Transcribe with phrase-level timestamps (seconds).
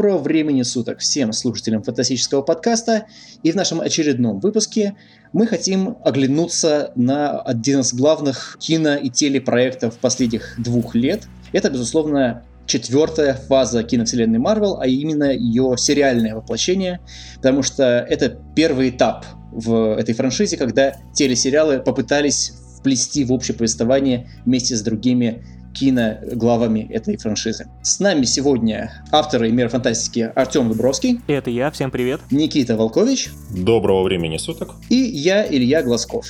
[0.00, 3.04] Доброго времени суток всем слушателям фантастического подкаста.
[3.42, 4.94] И в нашем очередном выпуске
[5.34, 11.24] мы хотим оглянуться на один из главных кино- и телепроектов последних двух лет.
[11.52, 17.00] Это, безусловно, четвертая фаза киновселенной Марвел, а именно ее сериальное воплощение,
[17.36, 24.30] потому что это первый этап в этой франшизе, когда телесериалы попытались вплести в общее повествование
[24.46, 27.66] вместе с другими киноглавами этой франшизы.
[27.82, 31.20] С нами сегодня авторы «Мира фантастики» Артем Дубровский.
[31.26, 32.20] Это я, всем привет.
[32.30, 33.30] Никита Волкович.
[33.50, 34.74] Доброго времени суток.
[34.88, 36.26] И я, Илья Глазков.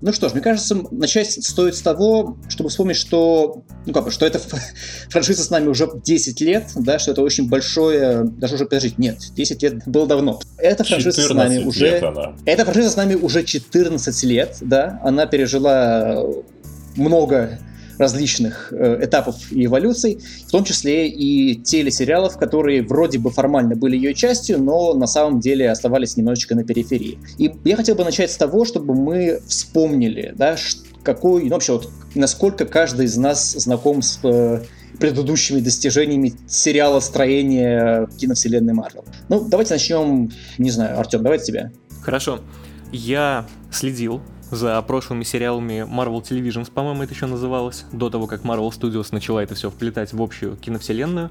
[0.00, 4.10] Ну что ж, мне кажется, начать стоит с того, чтобы вспомнить, что, ну как бы,
[4.12, 4.40] что эта
[5.10, 9.18] франшиза с нами уже 10 лет, да, что это очень большое, даже уже, подождите, нет,
[9.34, 10.40] 10 лет было давно.
[10.56, 11.98] Эта франшиза с нами уже...
[11.98, 12.36] Она.
[12.46, 16.24] Эта франшиза с нами уже 14 лет, да, она пережила
[16.94, 17.58] много
[17.98, 23.96] различных э, этапов и эволюций, в том числе и телесериалов, которые вроде бы формально были
[23.96, 27.18] ее частью, но на самом деле оставались немножечко на периферии.
[27.38, 30.56] И я хотел бы начать с того, чтобы мы вспомнили, да,
[31.02, 34.62] какой, ну, вообще вот, насколько каждый из нас знаком с э,
[34.98, 39.04] предыдущими достижениями сериала строения киновселенной Марвел.
[39.28, 41.72] Ну, давайте начнем, не знаю, Артем, давайте тебя.
[42.02, 42.40] Хорошо.
[42.92, 48.70] Я следил за прошлыми сериалами Marvel Televisions, по-моему, это еще называлось, до того, как Marvel
[48.70, 51.30] Studios начала это все вплетать в общую киновселенную.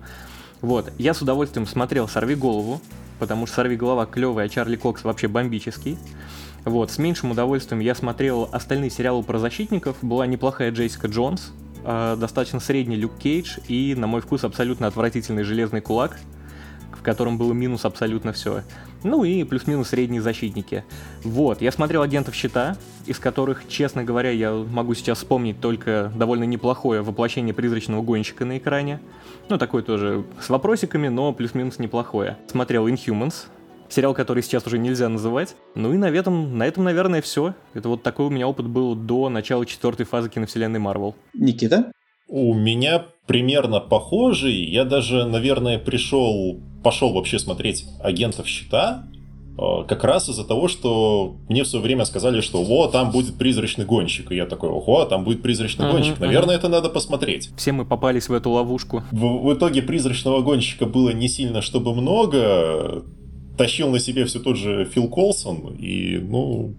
[0.62, 2.82] Вот, я с удовольствием смотрел «Сорви голову»,
[3.20, 5.98] потому что «Сорви голова» клевый, а Чарли Кокс вообще бомбический.
[6.66, 9.98] Вот, с меньшим удовольствием я смотрел остальные сериалы про защитников.
[10.02, 11.54] Была неплохая Джессика Джонс,
[11.86, 16.20] э, достаточно средний Люк Кейдж и, на мой вкус, абсолютно отвратительный Железный Кулак,
[16.92, 18.64] в котором было минус абсолютно все.
[19.08, 20.84] Ну и плюс-минус средние защитники.
[21.23, 22.76] Вот, я смотрел агентов щита,
[23.06, 28.58] из которых, честно говоря, я могу сейчас вспомнить только довольно неплохое воплощение призрачного гонщика на
[28.58, 29.00] экране.
[29.48, 32.38] Ну, такое тоже с вопросиками, но плюс-минус неплохое.
[32.52, 33.46] Смотрел Inhumans,
[33.88, 35.56] сериал, который сейчас уже нельзя называть.
[35.73, 37.54] Ну и на этом, на этом, наверное, все.
[37.73, 41.16] Это вот такой у меня опыт был до начала четвертой фазы киновселенной Марвел.
[41.34, 41.94] Никита?
[42.28, 44.66] У меня примерно похожий.
[44.66, 49.03] Я даже, наверное, пришел, пошел вообще смотреть агентов щита,
[49.58, 53.37] э, как раз из-за того, что мне в свое время сказали, что вот там будет
[53.37, 54.31] призрачный гонщик.
[54.31, 56.17] И я такой, ого, там будет призрачный uh-huh, гонщик.
[56.21, 56.59] Наверное, uh-huh.
[56.59, 57.49] это надо посмотреть.
[57.58, 59.03] Все мы попались в эту ловушку.
[59.11, 63.04] В, в итоге призрачного гонщика было не сильно, чтобы много.
[63.58, 65.75] Тащил на себе все тот же Фил Колсон.
[65.77, 66.73] И, ну,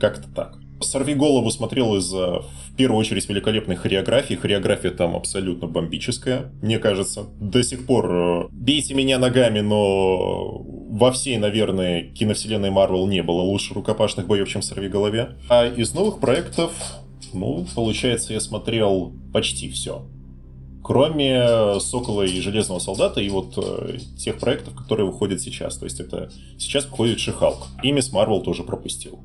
[0.00, 0.58] как-то так.
[0.80, 4.34] «Сорви голову» смотрел из-за, в первую очередь, великолепной хореографии.
[4.34, 7.26] Хореография там абсолютно бомбическая, мне кажется.
[7.38, 13.42] До сих пор э, бейте меня ногами, но во всей, наверное, киновселенной Марвел не было
[13.42, 15.36] лучше рукопашных боев, чем «Сорви голове».
[15.48, 16.72] А из новых проектов,
[17.32, 20.06] ну, получается, я смотрел почти все.
[20.82, 25.76] Кроме «Сокола» и «Железного солдата» и вот э, тех проектов, которые выходят сейчас.
[25.76, 27.68] То есть это сейчас выходит «Шихалк».
[27.82, 29.20] И «Мисс Марвел» тоже пропустил.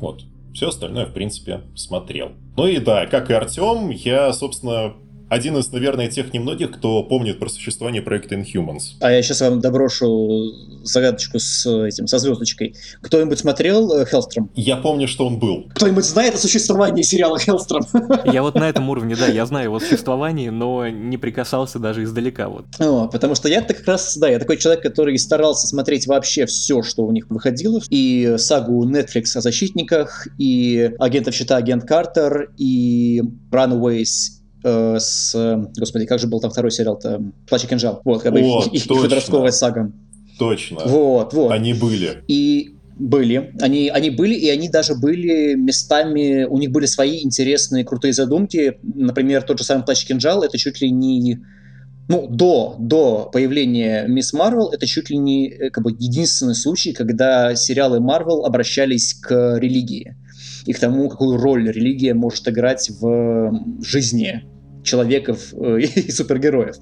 [0.00, 0.24] Вот.
[0.58, 2.32] Все остальное, в принципе, смотрел.
[2.56, 4.92] Ну и да, как и Артем, я, собственно,
[5.28, 8.96] один из, наверное, тех немногих, кто помнит про существование проекта Inhumans.
[9.00, 10.52] А я сейчас вам доброшу
[10.84, 12.74] загадочку с этим, со звездочкой.
[13.00, 14.50] Кто-нибудь смотрел э, Хелстром?
[14.54, 15.66] Я помню, что он был.
[15.74, 17.86] Кто-нибудь знает о существовании сериала Хелстром?
[18.24, 22.48] Я вот на этом уровне, да, я знаю его существование, но не прикасался даже издалека.
[22.48, 22.66] Вот.
[22.78, 26.82] О, потому что я как раз, да, я такой человек, который старался смотреть вообще все,
[26.82, 27.80] что у них выходило.
[27.90, 35.34] И сагу Netflix о защитниках, и агентов щита агент Картер, и Runaways, э, с...
[35.76, 37.22] Господи, как же был там второй сериал-то?
[37.48, 38.00] «Плач и кинжал».
[38.04, 39.92] Вот, как бы О, их, их подростковая сага.
[40.38, 40.80] Точно.
[40.84, 41.50] Вот, вот.
[41.50, 42.22] Они были.
[42.28, 43.52] И были.
[43.60, 48.78] Они, они были, и они даже были местами, у них были свои интересные, крутые задумки.
[48.82, 51.38] Например, тот же самый «Плач и кинжал»— это чуть ли не
[52.08, 56.92] ну, до, до появления Мисс Марвел, это чуть ли не э, как бы, единственный случай,
[56.92, 60.16] когда сериалы Марвел обращались к религии
[60.66, 64.44] и к тому, какую роль религия может играть в жизни
[64.82, 66.76] человеков э, и супергероев.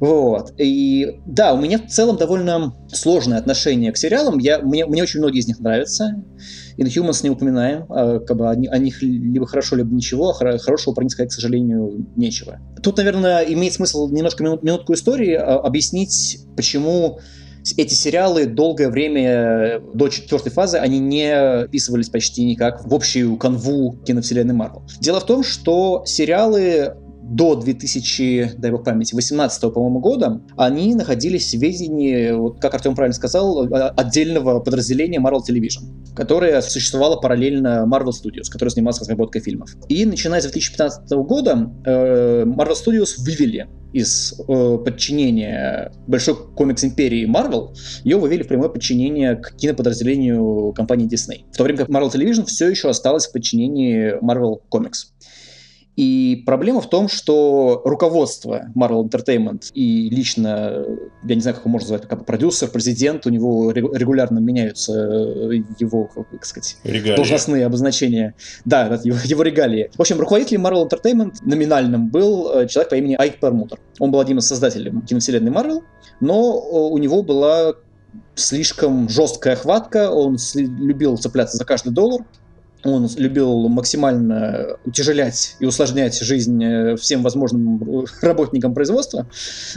[0.00, 0.52] Вот.
[0.58, 4.38] И да, у меня в целом довольно сложное отношение к сериалам.
[4.38, 6.22] Я, мне, мне очень многие из них нравятся.
[6.76, 7.86] Inhumans не упоминаем.
[7.88, 10.30] А, как бы о, о них либо хорошо, либо ничего.
[10.30, 12.58] А хорошего про них сказать, к сожалению, нечего.
[12.82, 17.20] Тут, наверное, имеет смысл немножко минут, минутку истории а, объяснить, почему
[17.76, 23.36] эти сериалы долгое время э, до четвертой фазы они не вписывались почти никак в общую
[23.36, 24.82] канву киновселенной Марвел.
[25.00, 26.94] Дело в том, что сериалы
[27.30, 32.94] до 2000, дай бог памяти, 18 по-моему, года, они находились в ведении, вот, как Артем
[32.94, 33.66] правильно сказал,
[33.96, 39.74] отдельного подразделения Marvel Television, которое существовало параллельно Marvel Studios, который занимался разработкой фильмов.
[39.88, 47.74] И начиная с 2015 года э, Marvel Studios вывели из э, подчинения большой комикс-империи Marvel,
[48.02, 51.44] ее вывели в прямое подчинение к киноподразделению компании Disney.
[51.52, 55.14] В то время как Marvel Television все еще осталось в подчинении Marvel Comics.
[55.96, 60.84] И проблема в том, что руководство Marvel Entertainment и лично,
[61.22, 65.62] я не знаю, как его можно назвать, как продюсер, президент, у него регулярно меняются э,
[65.78, 67.16] его, как сказать, регалии.
[67.16, 68.34] должностные обозначения.
[68.64, 69.90] Да, его, его регалии.
[69.94, 73.78] В общем, руководителем Marvel Entertainment номинальным был э, человек по имени Айк Пермутер.
[74.00, 75.82] Он был одним из создателей киновселенной Marvel,
[76.20, 77.74] но э, у него была
[78.34, 82.24] слишком жесткая хватка, он любил цепляться за каждый доллар,
[82.84, 89.26] он любил максимально утяжелять и усложнять жизнь э, всем возможным работникам производства.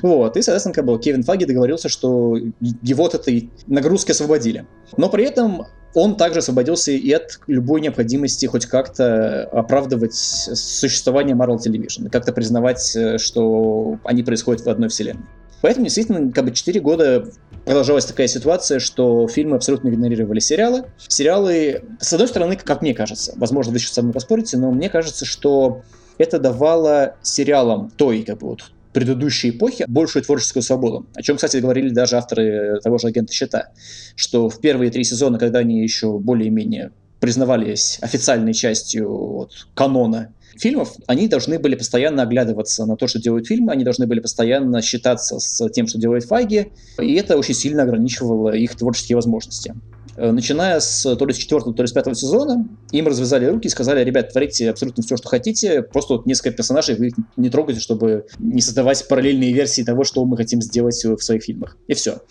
[0.02, 0.38] Вот.
[0.38, 2.38] И, соответственно, как бы Кевин Фаги договорился, что
[2.82, 4.66] его от этой нагрузки освободили.
[4.98, 11.58] Но при этом он также освободился и от любой необходимости хоть как-то оправдывать существование Marvel
[11.58, 15.24] Television, как-то признавать, э, что они происходят в одной вселенной.
[15.62, 17.28] Поэтому действительно, как бы 4 года
[17.66, 20.86] продолжалась такая ситуация, что фильмы абсолютно игнорировали сериалы.
[21.08, 24.90] Сериалы, с одной стороны, как мне кажется, возможно, вы сейчас со мной поспорите, но мне
[24.90, 25.82] кажется, что
[26.18, 31.06] это давало сериалам той, как бы вот, предыдущей эпохи большую творческую свободу.
[31.14, 33.70] О чем, кстати, говорили даже авторы того же агента Щита,
[34.16, 40.96] что в первые три сезона, когда они еще более-менее признавались официальной частью вот, канона фильмов,
[41.08, 45.40] они должны были постоянно оглядываться на то, что делают фильмы, они должны были постоянно считаться
[45.40, 49.74] с тем, что делает Файги, и это очень сильно ограничивало их творческие возможности.
[50.18, 53.68] Э, начиная с то ли с четвертого, то ли с пятого сезона, им развязали руки
[53.68, 57.80] и сказали, ребят, творите абсолютно все, что хотите, просто вот несколько персонажей вы не трогайте,
[57.80, 61.78] чтобы не создавать параллельные версии того, что мы хотим сделать в своих фильмах.
[61.88, 62.22] И все.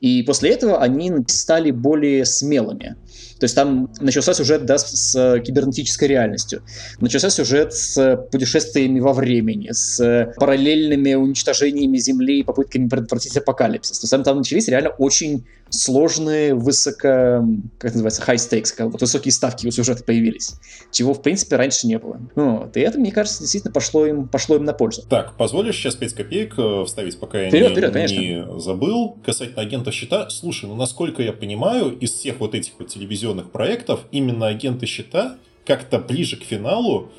[0.00, 2.96] И после этого они стали более смелыми.
[3.44, 6.62] То есть там начался сюжет да, с, кибернетической реальностью,
[7.00, 13.98] начался сюжет с путешествиями во времени, с параллельными уничтожениями Земли и попытками предотвратить апокалипсис.
[13.98, 17.44] То есть там, там начались реально очень сложные, высоко,
[17.78, 20.54] как называется, high stakes, как вот высокие ставки у сюжета появились,
[20.90, 22.20] чего, в принципе, раньше не было.
[22.34, 22.76] Вот.
[22.76, 25.02] И это, мне кажется, действительно пошло им, пошло им на пользу.
[25.08, 29.62] Так, позволишь сейчас 5 копеек э, вставить, пока я вперед, не, вперед, не забыл, касательно
[29.62, 30.30] агента щита.
[30.30, 35.36] Слушай, ну, насколько я понимаю, из всех вот этих вот телевизионных проектов, именно агенты щита
[35.66, 37.10] как-то ближе к финалу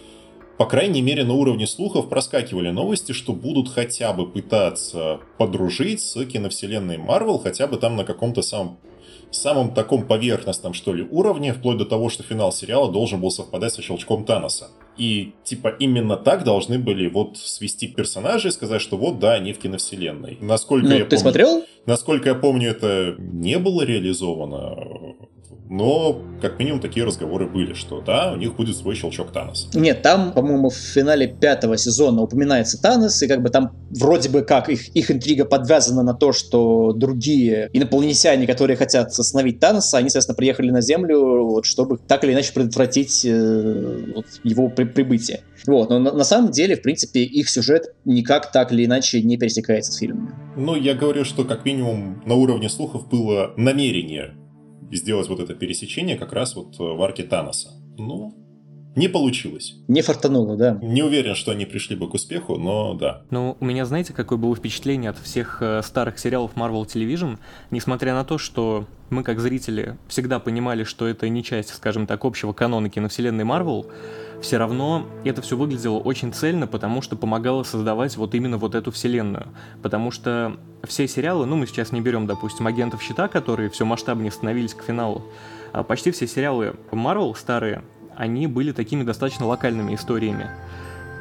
[0.58, 6.26] по крайней мере, на уровне слухов проскакивали новости, что будут хотя бы пытаться подружить с
[6.26, 8.78] киновселенной Марвел, хотя бы там на каком-то самом
[9.32, 13.74] самом таком поверхностном, что ли, уровне, вплоть до того, что финал сериала должен был совпадать
[13.74, 14.70] со щелчком Таноса.
[14.98, 19.52] И, типа, именно так должны были вот свести персонажей и сказать, что вот, да, они
[19.52, 20.38] в киновселенной.
[20.40, 21.64] Насколько ну, я ты помню, смотрел?
[21.86, 24.85] Насколько я помню, это не было реализовано
[25.70, 29.70] но как минимум такие разговоры были, что да, у них будет свой щелчок Танос.
[29.74, 34.44] Нет, там, по-моему, в финале пятого сезона упоминается Танос, и как бы там вроде бы
[34.44, 40.10] как их, их интрига подвязана на то, что другие инопланетяне, которые хотят остановить Таноса, они,
[40.10, 45.42] соответственно, приехали на Землю, вот, чтобы так или иначе предотвратить э, вот, его при прибытие.
[45.66, 49.38] Вот, но на, на самом деле, в принципе, их сюжет никак так или иначе не
[49.38, 50.30] пересекается с фильмами.
[50.56, 54.36] Ну, я говорю, что как минимум на уровне слухов было намерение
[54.92, 57.72] и сделать вот это пересечение как раз вот в арке Таноса.
[57.98, 58.45] Ну,
[58.96, 59.76] не получилось.
[59.88, 60.80] Не фартануло, да.
[60.82, 63.22] Не уверен, что они пришли бы к успеху, но да.
[63.30, 67.38] Ну, у меня, знаете, какое было впечатление от всех э, старых сериалов Marvel Television,
[67.72, 72.26] несмотря на то, что мы, как зрители, всегда понимали, что это не часть, скажем так,
[72.26, 73.86] общего канона киновселенной Marvel,
[74.42, 78.92] все равно это все выглядело очень цельно, потому что помогало создавать вот именно вот эту
[78.92, 79.48] вселенную.
[79.82, 84.32] Потому что все сериалы, ну мы сейчас не берем, допустим, агентов щита, которые все масштабнее
[84.32, 85.24] становились к финалу,
[85.72, 87.84] а почти все сериалы Marvel старые,
[88.18, 90.50] они были такими достаточно локальными историями.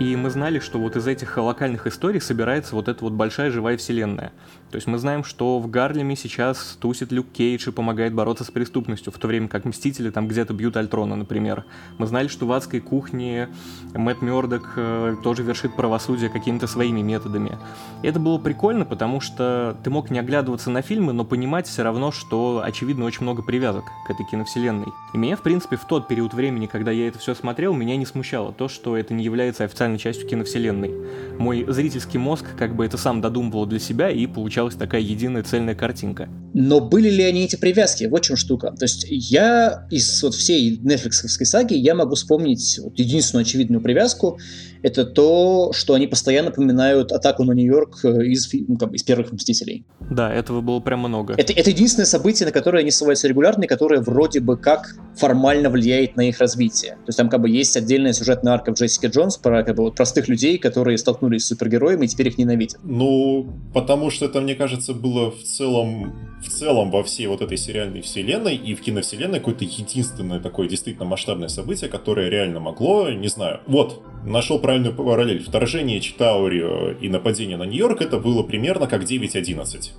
[0.01, 3.77] И мы знали, что вот из этих локальных историй собирается вот эта вот большая живая
[3.77, 4.33] вселенная.
[4.75, 8.51] То есть мы знаем, что в Гарлеме сейчас тусит Люк Кейдж и помогает бороться с
[8.51, 11.65] преступностью, в то время как Мстители там где-то бьют Альтрона, например.
[11.99, 13.51] Мы знали, что в адской кухне
[13.95, 17.57] Мэтт Мёрдок э, тоже вершит правосудие какими-то своими методами.
[18.03, 21.85] И это было прикольно, потому что ты мог не оглядываться на фильмы, но понимать все
[21.85, 24.89] равно, что, очевидно, очень много привязок к этой киновселенной.
[25.13, 28.07] И меня, в принципе, в тот период времени, когда я это все смотрел, меня не
[28.07, 30.93] смущало то, что это не является официальной частью киновселенной.
[31.39, 35.43] Мой зрительский мозг как бы это сам додумывал для себя и получал получалась такая единая
[35.43, 36.29] цельная картинка.
[36.55, 38.05] Но были ли они эти привязки?
[38.05, 38.73] Вот в чем штука.
[38.73, 41.13] То есть я из вот всей Netflix
[41.45, 44.39] саги я могу вспомнить вот единственную очевидную привязку.
[44.85, 49.03] Это то, что они постоянно поминают атаку на Нью-Йорк э, из, ну, как бы, из
[49.03, 49.87] первых «Мстителей».
[50.11, 51.33] Да, этого было прям много.
[51.39, 55.71] Это, это единственное событие, на которое они ссылаются регулярно, и которое вроде бы как формально
[55.71, 56.93] влияет на их развитие.
[56.97, 59.85] То есть там как бы есть отдельная сюжетная арка в Джессике Джонс про как бы,
[59.85, 62.79] вот, простых людей, которые столкнулись с супергероями и теперь их ненавидят.
[62.85, 66.15] Ну, потому что это, мне кажется, было в целом,
[66.45, 71.07] в целом во всей вот этой сериальной вселенной и в киновселенной какое-то единственное такое действительно
[71.07, 75.43] масштабное событие, которое реально могло, не знаю, вот, нашел правильную параллель.
[75.43, 79.91] Вторжение Читаури и нападение на Нью-Йорк это было примерно как 9.11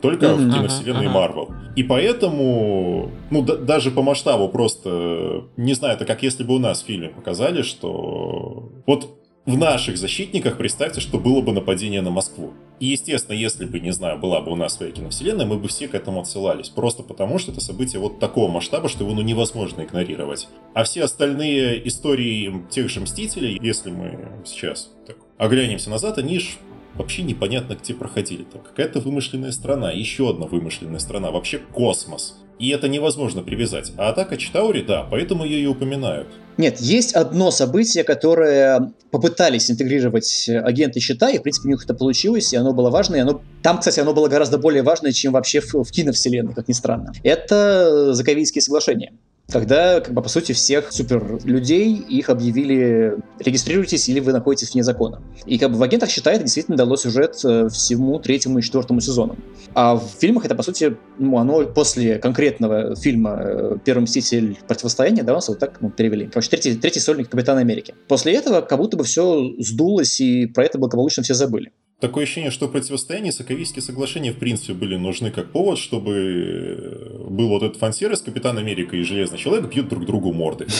[0.00, 0.36] только mm-hmm.
[0.36, 1.50] в киновселенной Марвел.
[1.50, 1.74] Uh-huh.
[1.76, 6.58] И поэтому, ну, да, даже по масштабу просто, не знаю, это как если бы у
[6.58, 12.10] нас в фильме показали, что вот в наших защитниках представьте, что было бы нападение на
[12.10, 12.52] Москву.
[12.78, 15.88] И, естественно, если бы, не знаю, была бы у нас своя киновселенная, мы бы все
[15.88, 16.68] к этому отсылались.
[16.68, 20.48] Просто потому, что это событие вот такого масштаба, что его ну, невозможно игнорировать.
[20.74, 26.58] А все остальные истории тех же Мстителей, если мы сейчас так, оглянемся назад, они ж
[26.94, 28.44] вообще непонятно где проходили.
[28.44, 32.38] Там какая-то вымышленная страна, еще одна вымышленная страна, вообще космос.
[32.58, 33.92] И это невозможно привязать.
[33.96, 36.28] А атака Читаури, да, поэтому ее и упоминают.
[36.58, 41.94] Нет, есть одно событие, которое попытались интегрировать агенты щита, и, в принципе, у них это
[41.94, 43.42] получилось, и оно было важно, и оно...
[43.62, 47.12] Там, кстати, оно было гораздо более важное, чем вообще в, в киновселенной, как ни странно.
[47.22, 49.12] Это Заковийские соглашения
[49.52, 54.82] когда, как бы, по сути, всех супер людей их объявили регистрируйтесь или вы находитесь вне
[54.82, 55.22] закона.
[55.46, 59.36] И как бы в агентах считает, действительно дало сюжет э, всему третьему и четвертому сезонам.
[59.74, 64.58] А в фильмах это, по сути, ну, оно после конкретного фильма э, «Первый мститель.
[64.66, 66.26] Противостояние», да, у нас вот так ну, перевели.
[66.26, 67.94] Короче, третий, третий сольник Капитана Америки.
[68.08, 71.72] После этого как будто бы все сдулось, и про это благополучно все забыли.
[72.02, 77.28] Такое ощущение, что противостояние и Соковийские соглашения в принципе были нужны как повод, чтобы э,
[77.30, 80.66] был вот этот фан-сервис Капитан Америка и Железный Человек бьют друг другу морды.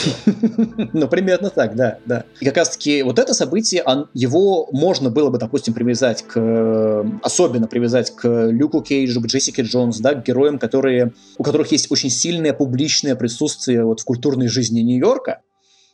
[0.93, 2.25] Ну, примерно так, да, да.
[2.41, 7.07] И как раз-таки вот это событие, его можно было бы, допустим, привязать к...
[7.23, 11.93] Особенно привязать к Люку Кейджу, к Джессике Джонс, да, к героям, которые, у которых есть
[11.93, 15.41] очень сильное публичное присутствие вот в культурной жизни Нью-Йорка,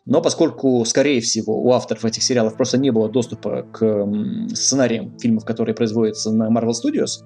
[0.09, 4.09] но поскольку, скорее всего, у авторов этих сериалов просто не было доступа к
[4.55, 7.23] сценариям фильмов, которые производятся на Marvel Studios,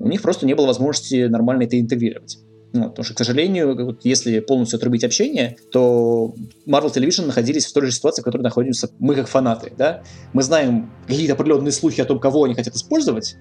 [0.00, 2.38] у них просто не было возможности нормально это интегрировать.
[2.72, 6.34] Ну, потому что, к сожалению, вот если полностью отрубить общение, то
[6.68, 9.72] Marvel Television находились в той же ситуации, в которой находимся мы как фанаты.
[9.78, 10.02] Да?
[10.32, 13.36] Мы знаем какие-то определенные слухи о том, кого они хотят использовать,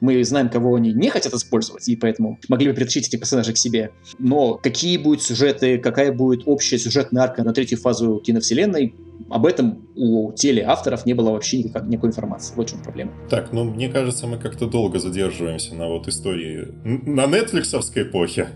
[0.00, 3.58] мы знаем, кого они не хотят использовать, и поэтому могли бы притащить этих персонажей к
[3.58, 3.90] себе.
[4.18, 8.94] Но какие будут сюжеты, какая будет общая сюжетная арка на третью фазу киновселенной,
[9.30, 12.54] об этом у телеавторов не было вообще никак, никакой информации.
[12.54, 13.12] Вот в чем проблема.
[13.28, 18.48] Так, ну мне кажется, мы как-то долго задерживаемся на вот истории на нетфликсовской эпохе.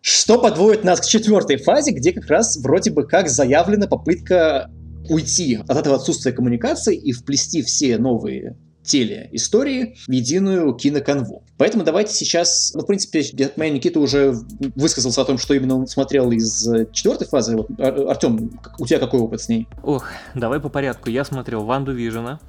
[0.00, 4.70] Что подводит нас к четвертой фазе, где как раз вроде бы как заявлена попытка
[5.08, 11.44] уйти от этого отсутствия коммуникации и вплести все новые телеистории в единую киноконву.
[11.58, 13.22] Поэтому давайте сейчас, ну, в принципе,
[13.56, 14.34] моя Никита уже
[14.76, 17.56] высказался о том, что именно он смотрел из четвертой фазы.
[17.56, 19.68] Вот, Артем, у тебя какой опыт с ней?
[19.82, 21.10] Ох, давай по порядку.
[21.10, 22.40] Я смотрел Ванду Вижена,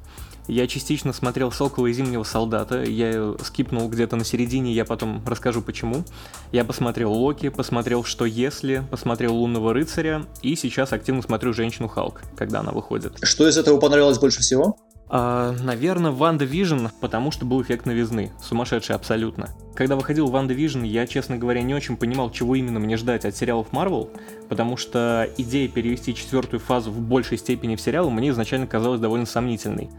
[0.50, 5.62] я частично смотрел «Сокола и Зимнего солдата», я скипнул где-то на середине, я потом расскажу
[5.62, 6.04] почему.
[6.52, 12.22] Я посмотрел «Локи», посмотрел «Что если», посмотрел «Лунного рыцаря» и сейчас активно смотрю «Женщину Халк»,
[12.36, 13.14] когда она выходит.
[13.22, 14.78] Что из этого понравилось больше всего?
[15.12, 18.32] А, наверное, WandaVision, потому что был эффект новизны.
[18.42, 19.50] Сумасшедший абсолютно.
[19.76, 23.68] Когда выходил WandaVision, я, честно говоря, не очень понимал, чего именно мне ждать от сериалов
[23.72, 24.10] Marvel,
[24.50, 29.26] потому что идея перевести четвертую фазу в большей степени в сериал мне изначально казалась довольно
[29.26, 29.90] сомнительной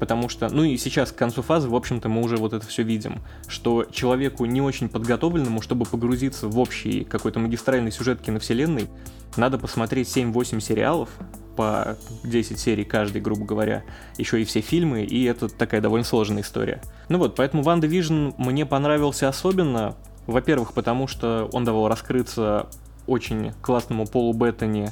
[0.00, 2.82] потому что, ну и сейчас к концу фазы, в общем-то, мы уже вот это все
[2.82, 8.88] видим, что человеку не очень подготовленному, чтобы погрузиться в общий какой-то магистральный сюжет киновселенной,
[9.36, 11.10] надо посмотреть 7-8 сериалов,
[11.56, 13.84] по 10 серий каждый, грубо говоря,
[14.16, 16.80] еще и все фильмы, и это такая довольно сложная история.
[17.10, 19.94] Ну вот, поэтому WandaVision мне понравился особенно,
[20.26, 22.70] во-первых, потому что он давал раскрыться
[23.06, 24.90] очень классному Полу Беттани,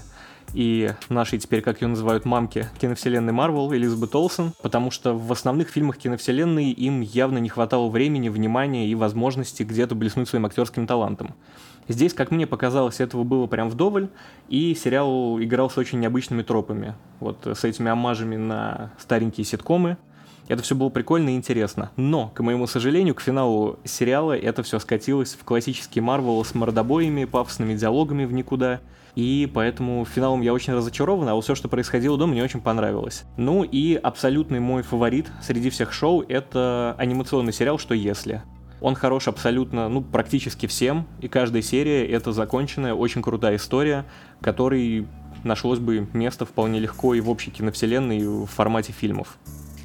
[0.55, 5.69] и нашей теперь, как ее называют, мамки киновселенной Марвел, Элизабет Олсен, потому что в основных
[5.69, 11.35] фильмах киновселенной им явно не хватало времени, внимания и возможности где-то блеснуть своим актерским талантом.
[11.88, 14.09] Здесь, как мне показалось, этого было прям вдоволь,
[14.49, 16.95] и сериал игрался очень необычными тропами.
[17.21, 19.97] Вот с этими амажами на старенькие ситкомы,
[20.49, 21.90] это все было прикольно и интересно.
[21.97, 27.26] Но, к моему сожалению, к финалу сериала это все скатилось в классический Марвел с мордобоями,
[27.26, 28.81] пафосными диалогами в никуда–
[29.19, 33.25] и поэтому финалом я очень разочарован, а вот все, что происходило до, мне очень понравилось.
[33.37, 38.43] Ну и абсолютный мой фаворит среди всех шоу— это анимационный сериал «Что если?».
[38.81, 44.05] Он хорош абсолютно, ну, практически всем, и каждая серия— это законченная, очень крутая история,
[44.41, 45.09] которой
[45.43, 49.37] нашлось бы место вполне легко и в общей киновселенной, и в формате фильмов.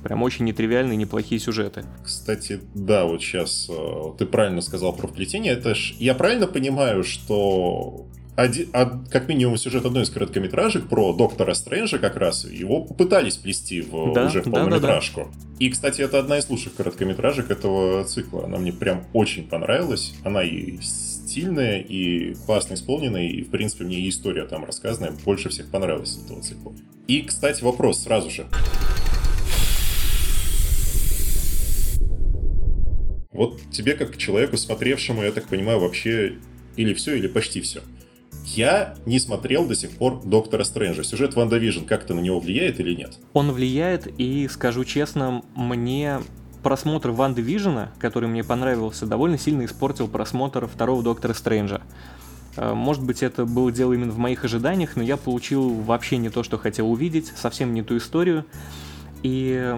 [0.04, 1.86] Прям очень нетривиальные, неплохие сюжеты.
[2.04, 5.54] Кстати, да, вот сейчас э, ты правильно сказал про вплетение.
[5.54, 11.14] Это ж, я правильно понимаю, что один, а, как минимум сюжет одной из короткометражек про
[11.14, 15.22] Доктора Стрэнджа как раз, его попытались плести в, да, уже в полнометражку.
[15.22, 15.66] Да, да, да.
[15.66, 18.46] И, кстати, это одна из лучших короткометражек этого цикла.
[18.46, 20.14] Она мне прям очень понравилась.
[20.24, 25.50] Она и стильная, и классно исполненная, и, в принципе, мне и история там рассказанная больше
[25.50, 26.74] всех понравилась этого цикла.
[27.08, 28.48] И, кстати, вопрос сразу же.
[33.32, 36.36] Вот тебе, как человеку, смотревшему, я так понимаю, вообще
[36.76, 37.82] или все, или почти все.
[38.56, 41.04] Я не смотрел до сих пор Доктора Стрэнджа.
[41.04, 43.18] Сюжет WandaVision как-то на него влияет или нет?
[43.34, 46.20] Он влияет, и скажу честно, мне
[46.62, 51.82] просмотр Ванды Вижена, который мне понравился, довольно сильно испортил просмотр второго Доктора Стрэнджа.
[52.56, 56.30] Э, может быть, это было дело именно в моих ожиданиях, но я получил вообще не
[56.30, 58.46] то, что хотел увидеть, совсем не ту историю.
[59.24, 59.78] И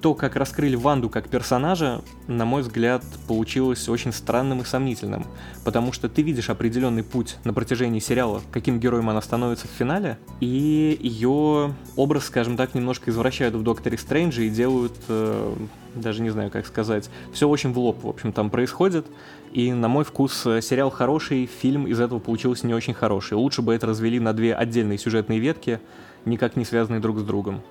[0.00, 5.26] то, как раскрыли Ванду как персонажа, на мой взгляд, получилось очень странным и сомнительным,
[5.64, 10.18] потому что ты видишь определенный путь на протяжении сериала, каким героем она становится в финале,
[10.40, 15.54] и ее образ, скажем так, немножко извращают в Докторе Стрэнджа и делают, э,
[15.94, 19.06] даже не знаю, как сказать, все очень в лоб, в общем, там происходит,
[19.52, 23.34] и на мой вкус э, сериал хороший, фильм из этого получился не очень хороший.
[23.34, 25.80] Лучше бы это развели на две отдельные сюжетные ветки,
[26.24, 27.62] никак не связанные друг с другом.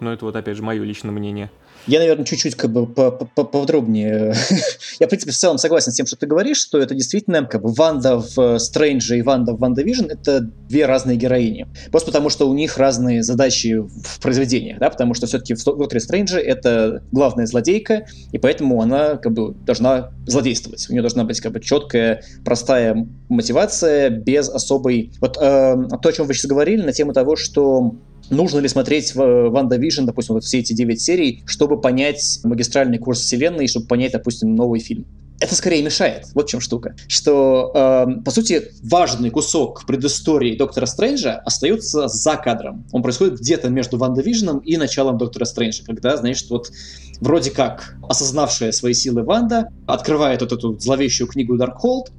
[0.00, 1.50] Но это вот опять же мое личное мнение.
[1.88, 4.34] Я, наверное, чуть-чуть как бы поподробнее.
[5.00, 7.62] Я, в принципе, в целом согласен с тем, что ты говоришь, что это действительно как
[7.62, 11.66] бы Ванда в Стрэндже и Ванда в WandaVision— это две разные героини.
[11.90, 16.00] Просто потому, что у них разные задачи в произведениях, да, потому что все-таки в Докторе
[16.00, 20.86] Стрэндже это главная злодейка, и поэтому она как бы должна злодействовать.
[20.90, 25.12] У нее должна быть как бы четкая, простая мотивация, без особой...
[25.20, 27.94] Вот э, то, о чем вы сейчас говорили, на тему того, что
[28.30, 33.20] Нужно ли смотреть в WandaVision, допустим, вот все эти 9 серий, чтобы понять магистральный курс
[33.20, 35.06] вселенной, чтобы понять, допустим, новый фильм?
[35.40, 36.26] это скорее мешает.
[36.34, 36.96] Вот в чем штука.
[37.06, 42.84] Что, э, по сути, важный кусок предыстории Доктора Стрэнджа остается за кадром.
[42.92, 46.72] Он происходит где-то между WandaVision ом и началом Доктора Стрэнджа, когда, знаешь, вот
[47.20, 52.10] вроде как осознавшая свои силы Ванда открывает вот эту зловещую книгу Даркхолд,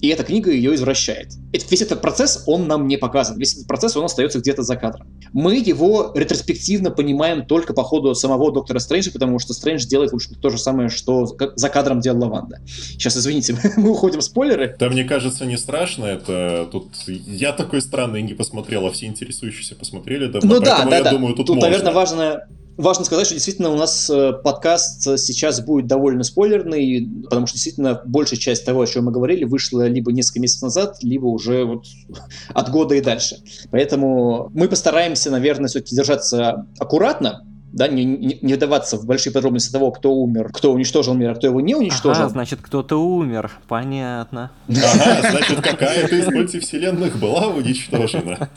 [0.00, 1.32] и эта книга ее извращает.
[1.52, 3.38] Весь этот процесс, он нам не показан.
[3.38, 5.08] Весь этот процесс, он остается где-то за кадром.
[5.32, 10.14] Мы его ретроспективно понимаем только по ходу самого Доктора Стрэнджа, потому что Стрэндж делает, в
[10.14, 12.60] общем то же самое, что за кадром делала Ванда.
[12.66, 14.76] Сейчас, извините, мы уходим в спойлеры.
[14.78, 16.04] Да, мне кажется, не страшно.
[16.04, 20.26] Это тут я такой странный не посмотрел, а все интересующиеся посмотрели.
[20.26, 21.10] Да, ну да, да, я да.
[21.10, 21.70] думаю, тут, тут можно.
[21.70, 22.48] наверное, важно
[22.78, 28.00] Важно сказать, что действительно у нас э, подкаст сейчас будет довольно спойлерный, потому что действительно
[28.04, 31.86] большая часть того, о чем мы говорили, вышла либо несколько месяцев назад, либо уже вот
[32.54, 33.38] от года и дальше.
[33.72, 39.72] Поэтому мы постараемся, наверное, все-таки держаться аккуратно, да, не, не, не вдаваться в большие подробности
[39.72, 42.22] того, кто умер, кто уничтожил мир, а кто его не уничтожил.
[42.22, 44.52] Ага, значит, кто-то умер, понятно.
[44.68, 48.48] Ага, значит, какая-то из мультивселенных была уничтожена.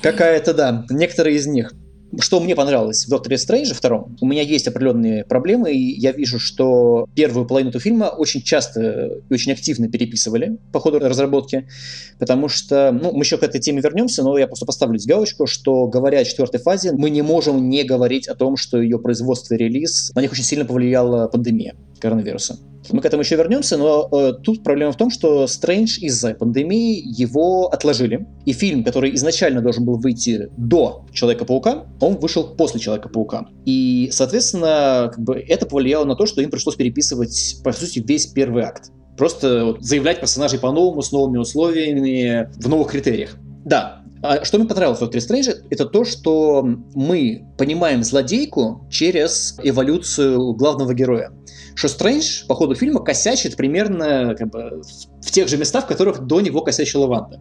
[0.00, 1.74] Какая-то, да, некоторые из них.
[2.18, 6.40] Что мне понравилось в Докторе Стрэнджа втором, у меня есть определенные проблемы, и я вижу,
[6.40, 11.68] что первую половину этого фильма очень часто и очень активно переписывали по ходу разработки,
[12.18, 15.46] потому что, ну, мы еще к этой теме вернемся, но я просто поставлю здесь галочку,
[15.46, 19.54] что, говоря о четвертой фазе, мы не можем не говорить о том, что ее производство
[19.54, 22.58] и релиз, на них очень сильно повлияла пандемия коронавируса.
[22.92, 27.02] Мы к этому еще вернемся, но э, тут проблема в том, что Стрэндж из-за пандемии
[27.04, 28.26] его отложили.
[28.44, 33.46] И фильм, который изначально должен был выйти до Человека-паука, он вышел после Человека-паука.
[33.64, 38.26] И, соответственно, как бы это повлияло на то, что им пришлось переписывать, по сути, весь
[38.26, 38.90] первый акт.
[39.16, 43.36] Просто вот, заявлять персонажей по-новому, с новыми условиями, в новых критериях.
[43.64, 46.62] Да, а что мне понравилось в Докторе Стрэнджа, это то, что
[46.94, 51.32] мы понимаем злодейку через эволюцию главного героя
[51.80, 54.82] что Стрэндж по ходу фильма косячит примерно как бы,
[55.22, 57.40] в тех же местах, в которых до него косячила Ванда.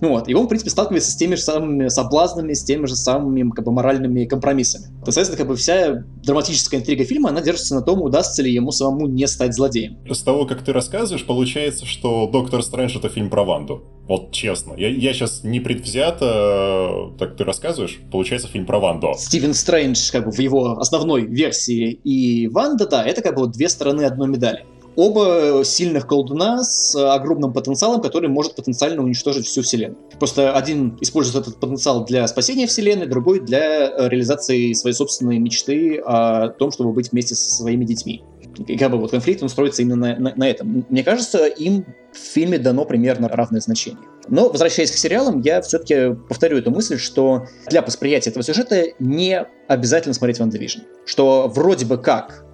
[0.00, 2.96] Ну вот, и он, в принципе, сталкивается с теми же самыми соблазнами, с теми же
[2.96, 4.86] самыми как бы, моральными компромиссами.
[5.04, 8.72] То, соответственно, как бы вся драматическая интрига фильма, она держится на том, удастся ли ему
[8.72, 9.98] самому не стать злодеем.
[10.08, 13.84] С того, как ты рассказываешь, получается, что «Доктор Стрэндж»— это фильм про Ванду.
[14.08, 14.74] Вот честно.
[14.76, 19.14] Я, я сейчас не предвзято, так ты рассказываешь, получается фильм про Ванду.
[19.18, 23.68] Стивен Стрэндж, как бы в его основной версии, и Ванда, да, это как бы две
[23.68, 24.64] стороны одной медали.
[24.96, 29.98] Оба сильных колдуна с огромным потенциалом, который может потенциально уничтожить всю Вселенную.
[30.18, 36.48] Просто один использует этот потенциал для спасения Вселенной, другой для реализации своей собственной мечты о
[36.48, 38.22] том, чтобы быть вместе со своими детьми.
[38.66, 40.86] И как бы вот конфликт, он строится именно на, на, на этом.
[40.88, 44.00] Мне кажется, им в фильме дано примерно равное значение.
[44.28, 49.44] Но, возвращаясь к сериалам, я все-таки повторю эту мысль, что для восприятия этого сюжета не
[49.68, 50.80] обязательно смотреть «WandaVision».
[51.04, 52.46] Что вроде бы как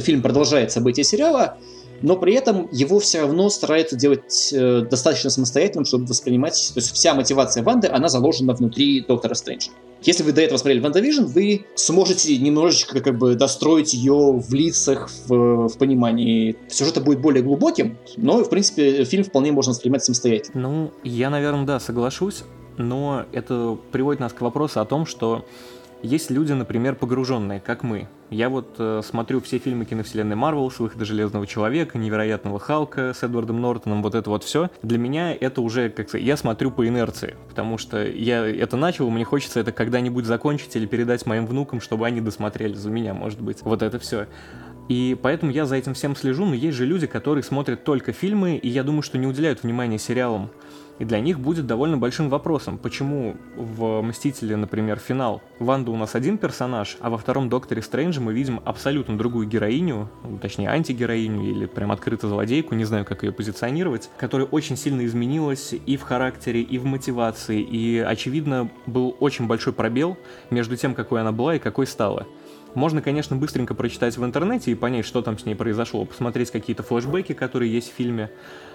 [0.00, 1.58] фильм продолжает события сериала,
[2.02, 6.70] но при этом его все равно стараются делать э, достаточно самостоятельным, чтобы воспринимать...
[6.74, 9.70] То есть вся мотивация Ванды, она заложена внутри Доктора Стрэнджа.
[10.02, 15.10] Если вы до этого смотрели WandaVision, вы сможете немножечко как бы достроить ее в лицах,
[15.26, 16.56] в, в понимании.
[16.68, 20.60] Сюжет будет более глубоким, но, в принципе, фильм вполне можно воспринимать самостоятельно.
[20.60, 22.44] Ну, я, наверное, да, соглашусь,
[22.76, 25.44] но это приводит нас к вопросу о том, что
[26.02, 28.08] есть люди, например, погруженные, как мы.
[28.30, 33.22] Я вот э, смотрю все фильмы киновселенной Марвел с выхода Железного Человека, Невероятного Халка с
[33.22, 34.70] Эдвардом Нортоном, вот это вот все.
[34.82, 39.08] Для меня это уже, как сказать, я смотрю по инерции, потому что я это начал,
[39.08, 43.40] мне хочется это когда-нибудь закончить или передать моим внукам, чтобы они досмотрели за меня, может
[43.40, 43.62] быть.
[43.62, 44.26] Вот это все.
[44.88, 48.56] И поэтому я за этим всем слежу, но есть же люди, которые смотрят только фильмы,
[48.56, 50.50] и я думаю, что не уделяют внимания сериалам.
[50.98, 56.14] И для них будет довольно большим вопросом, почему в «Мстителе», например, финал Ванда у нас
[56.14, 60.08] один персонаж, а во втором «Докторе Стрэнджа» мы видим абсолютно другую героиню,
[60.42, 65.72] точнее антигероиню или прям открыто злодейку, не знаю, как ее позиционировать, которая очень сильно изменилась
[65.72, 70.18] и в характере, и в мотивации, и, очевидно, был очень большой пробел
[70.50, 72.26] между тем, какой она была и какой стала.
[72.74, 76.82] Можно, конечно, быстренько прочитать в интернете и понять, что там с ней произошло, посмотреть какие-то
[76.82, 78.30] флешбеки, которые есть в фильме,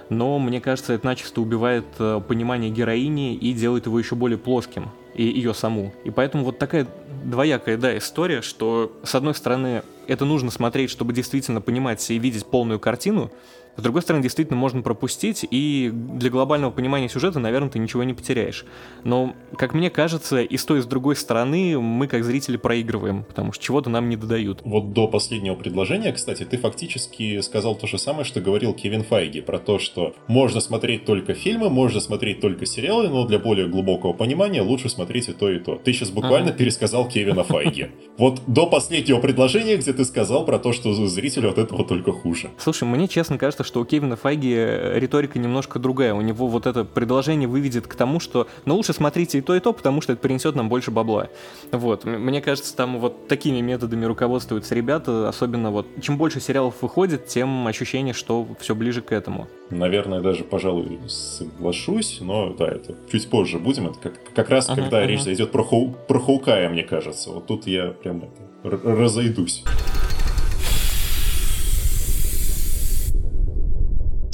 [0.09, 4.89] но мне кажется, это начисто убивает э, понимание героини и делает его еще более плоским,
[5.13, 5.93] и ее саму.
[6.03, 6.87] И поэтому вот такая
[7.23, 12.45] двоякая, да, история, что, с одной стороны, это нужно смотреть, чтобы действительно понимать и видеть
[12.45, 13.31] полную картину,
[13.75, 18.13] с другой стороны, действительно можно пропустить, и для глобального понимания сюжета, наверное, ты ничего не
[18.13, 18.65] потеряешь.
[19.03, 23.23] Но, как мне кажется, и с той, и с другой стороны мы, как зрители, проигрываем,
[23.23, 24.61] потому что чего-то нам не додают.
[24.63, 29.41] Вот до последнего предложения, кстати, ты фактически сказал то же самое, что говорил Кевин Файги,
[29.41, 34.13] про то, что можно смотреть только фильмы, можно смотреть только сериалы, но для более глубокого
[34.13, 35.75] понимания лучше смотреть и то, и то.
[35.75, 36.57] Ты сейчас буквально ага.
[36.59, 37.87] пересказал Кевина Файги.
[38.15, 42.51] Вот до последнего предложения, где ты сказал про то, что зрителю от этого только хуже.
[42.59, 46.13] Слушай, мне честно кажется, кажется, что у Кевина Файги э, риторика немножко другая.
[46.13, 49.59] У него вот это предложение выведет к тому, что ну лучше смотрите и то, и
[49.59, 51.29] то, потому что это принесет нам больше бабла.
[51.71, 52.05] Вот.
[52.05, 57.67] Мне кажется, там вот такими методами руководствуются ребята, особенно вот чем больше сериалов выходит, тем
[57.67, 59.47] ощущение, что все ближе к этому.
[59.69, 63.87] Наверное, даже, пожалуй, соглашусь, но да, это чуть позже будем.
[63.87, 65.07] Это как, как раз, ага, когда ага.
[65.07, 67.31] речь зайдет про, Хоу, про Хоукая, мне кажется.
[67.31, 69.63] Вот тут я прям это, разойдусь.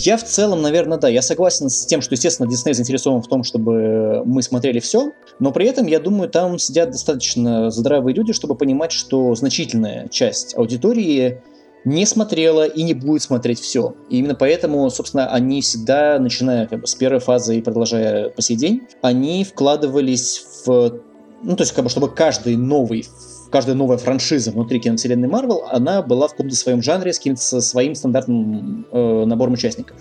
[0.02, 3.44] Я в целом, наверное, да, я согласен с тем, что, естественно, Дисней заинтересован в том,
[3.44, 8.56] чтобы мы смотрели все, но при этом, я думаю, там сидят достаточно здравые люди, чтобы
[8.56, 11.42] понимать, что значительная часть аудитории
[11.84, 13.94] не смотрела и не будет смотреть все.
[14.10, 18.42] И именно поэтому, собственно, они всегда, начиная как бы, с первой фазы и продолжая по
[18.42, 21.02] сей день, они вкладывались в...
[21.44, 23.06] Ну, то есть, как бы, чтобы каждый новый
[23.52, 27.96] каждая новая франшиза внутри киновселенной Марвел, она была в каком-то своем жанре с каким-то своим
[27.96, 29.98] стандартным э, набором участников.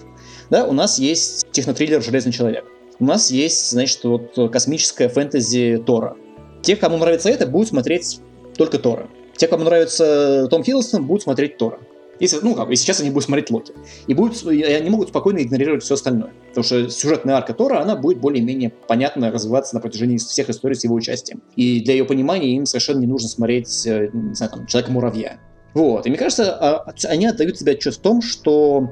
[0.50, 2.64] Да, у нас есть технотриллер «Железный человек».
[3.00, 6.16] У нас есть, значит, вот космическая фэнтези Тора.
[6.62, 8.20] Те, кому нравится это, будут смотреть
[8.56, 9.08] только Тора.
[9.36, 11.78] Те, кому нравится Том Хиддлстон, будут смотреть Тора.
[12.20, 13.72] Если, ну, как, и сейчас они будут смотреть Локи.
[14.06, 16.32] И, будут, и они могут спокойно игнорировать все остальное.
[16.48, 20.84] Потому что сюжетная арка Тора, она будет более-менее понятно развиваться на протяжении всех историй с
[20.84, 21.42] его участием.
[21.56, 25.38] И для ее понимания им совершенно не нужно смотреть, э, не знаю, там, Человека-муравья.
[25.74, 26.06] Вот.
[26.06, 28.90] И мне кажется, а, они отдают себе отчет в том, что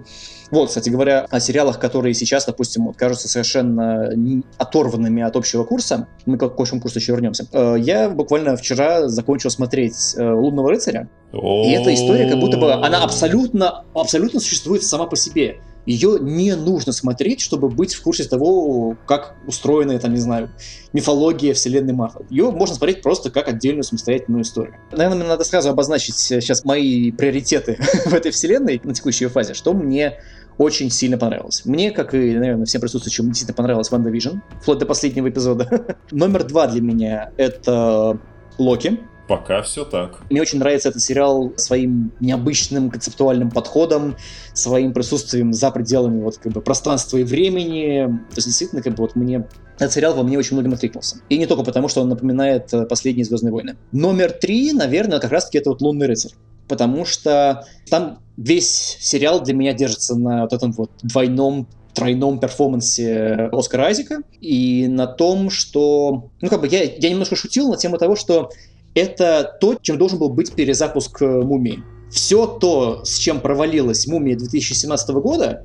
[0.51, 4.11] вот, кстати говоря, о сериалах, которые сейчас, допустим, вот, кажутся совершенно
[4.59, 7.47] оторванными от общего курса, мы к общему курсу еще вернемся.
[7.53, 12.73] Э, я буквально вчера закончил смотреть э, «Лунного рыцаря», и эта история как будто бы,
[12.73, 15.61] она абсолютно, абсолютно существует сама по себе.
[15.87, 20.51] Ее не нужно смотреть, чтобы быть в курсе того, как устроена, там, не знаю,
[20.93, 22.27] мифология вселенной Марвел.
[22.29, 24.75] Ее можно смотреть просто как отдельную самостоятельную историю.
[24.91, 29.75] Наверное, мне надо сразу обозначить сейчас мои приоритеты в этой вселенной на текущей фазе, что
[29.75, 30.19] мне
[30.59, 31.64] очень сильно понравилось.
[31.64, 35.99] Мне, как и, наверное, всем присутствующим, действительно понравилась WandaVision, вплоть до последнего эпизода.
[36.11, 38.19] Номер два для меня— это
[38.59, 38.99] Локи.
[39.29, 40.21] Пока все так.
[40.31, 44.16] Мне очень нравится этот сериал своим необычным концептуальным подходом,
[44.55, 48.07] своим присутствием за пределами вот как бы пространства и времени.
[48.07, 51.19] То есть действительно как бы вот мне этот сериал во мне очень многим откликнулся.
[51.29, 53.77] И не только потому, что он напоминает э, последние Звездные войны.
[53.90, 56.33] Номер три, наверное, как раз-таки это вот Лунный рыцарь.
[56.69, 63.49] Потому что там весь сериал для меня держится на вот этом вот двойном тройном перформансе
[63.53, 66.29] Оскара Айзека и на том, что...
[66.43, 68.51] Ну, как бы я, я немножко шутил на тему того, что
[68.95, 71.83] это то, чем должен был быть перезапуск э, «Мумии».
[72.11, 75.65] все то, с чем провалилась «Мумия» 2017 года,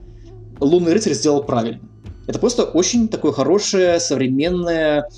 [0.59, 1.81] «Лунный рыцарь» сделал правильно.
[2.27, 5.09] Это просто очень такое хорошее, современное,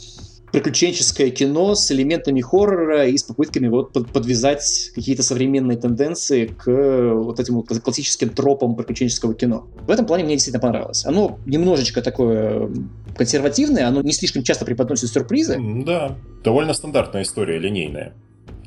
[0.53, 7.39] приключенческое кино с элементами хоррора и с попытками вот подвязать какие-то современные тенденции к вот
[7.39, 9.67] этим вот классическим тропам приключенческого кино.
[9.87, 11.05] В этом плане мне действительно понравилось.
[11.07, 12.69] Оно немножечко такое
[13.17, 15.57] консервативное, оно не слишком часто преподносит сюрпризы.
[15.83, 18.13] Да, довольно стандартная история, линейная,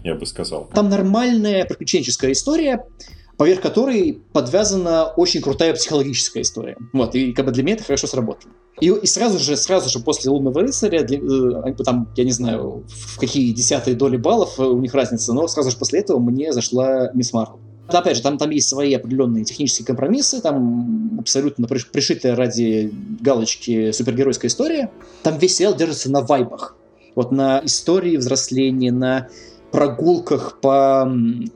[0.03, 0.69] я бы сказал.
[0.75, 2.85] Там нормальная приключенческая история,
[3.37, 6.77] поверх которой подвязана очень крутая психологическая история.
[6.93, 8.53] Вот, и как бы для меня это хорошо сработало.
[8.81, 12.85] И, и сразу же, сразу же после «Лунного рыцаря», для, э, там, я не знаю,
[12.89, 17.11] в какие десятые доли баллов у них разница, но сразу же после этого мне зашла
[17.15, 17.59] «Мисс Марвел».
[17.89, 24.49] Опять же, там, там есть свои определенные технические компромиссы, там абсолютно пришитая ради галочки супергеройская
[24.49, 24.91] история.
[25.23, 26.77] Там весь сериал держится на вайбах.
[27.15, 29.29] Вот на истории взросления, на
[29.77, 31.07] прогулках по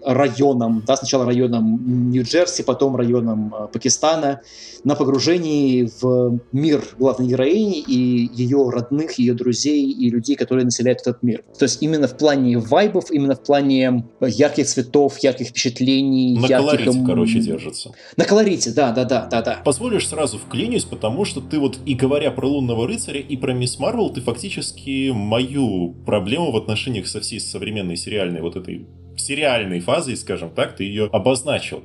[0.05, 4.43] районам, да, сначала районам Нью-Джерси, потом районам э, Пакистана,
[4.85, 11.01] на погружении в мир главной героини и ее родных, ее друзей и людей, которые населяют
[11.01, 11.45] этот мир.
[11.59, 16.39] То есть именно в плане вайбов, именно в плане ярких цветов, ярких впечатлений.
[16.39, 16.85] На ярких...
[16.85, 17.93] колорите, короче, держится.
[18.17, 19.63] На колорите, да, да, да, да, да.
[19.65, 23.79] Позволишь сразу вклинюсь, потому что ты вот и говоря про Лунного рыцаря, и про Мисс
[23.79, 30.17] Марвел, ты фактически мою проблему в отношениях со всей современной сериальной вот этой сериальной фазой,
[30.17, 31.85] скажем так, ты ее обозначил.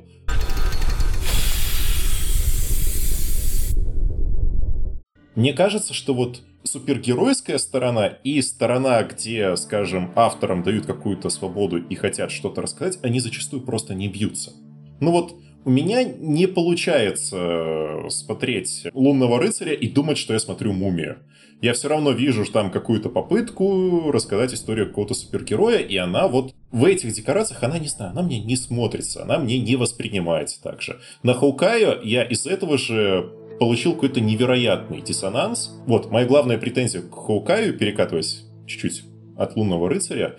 [5.36, 11.94] Мне кажется, что вот супергеройская сторона и сторона, где, скажем, авторам дают какую-то свободу и
[11.94, 14.52] хотят что-то рассказать, они зачастую просто не бьются.
[14.98, 20.72] Ну вот, у меня не получается э, смотреть «Лунного рыцаря» и думать, что я смотрю
[20.72, 21.18] «Мумию».
[21.60, 26.84] Я все равно вижу там какую-то попытку рассказать историю какого-то супергероя, и она вот в
[26.84, 31.00] этих декорациях, она, не знаю, она мне не смотрится, она мне не воспринимается так же.
[31.24, 35.74] На Хоукаю я из этого же получил какой-то невероятный диссонанс.
[35.88, 39.02] Вот, моя главная претензия к Хоукаю, перекатываясь чуть-чуть
[39.36, 40.36] от Лунного рыцаря,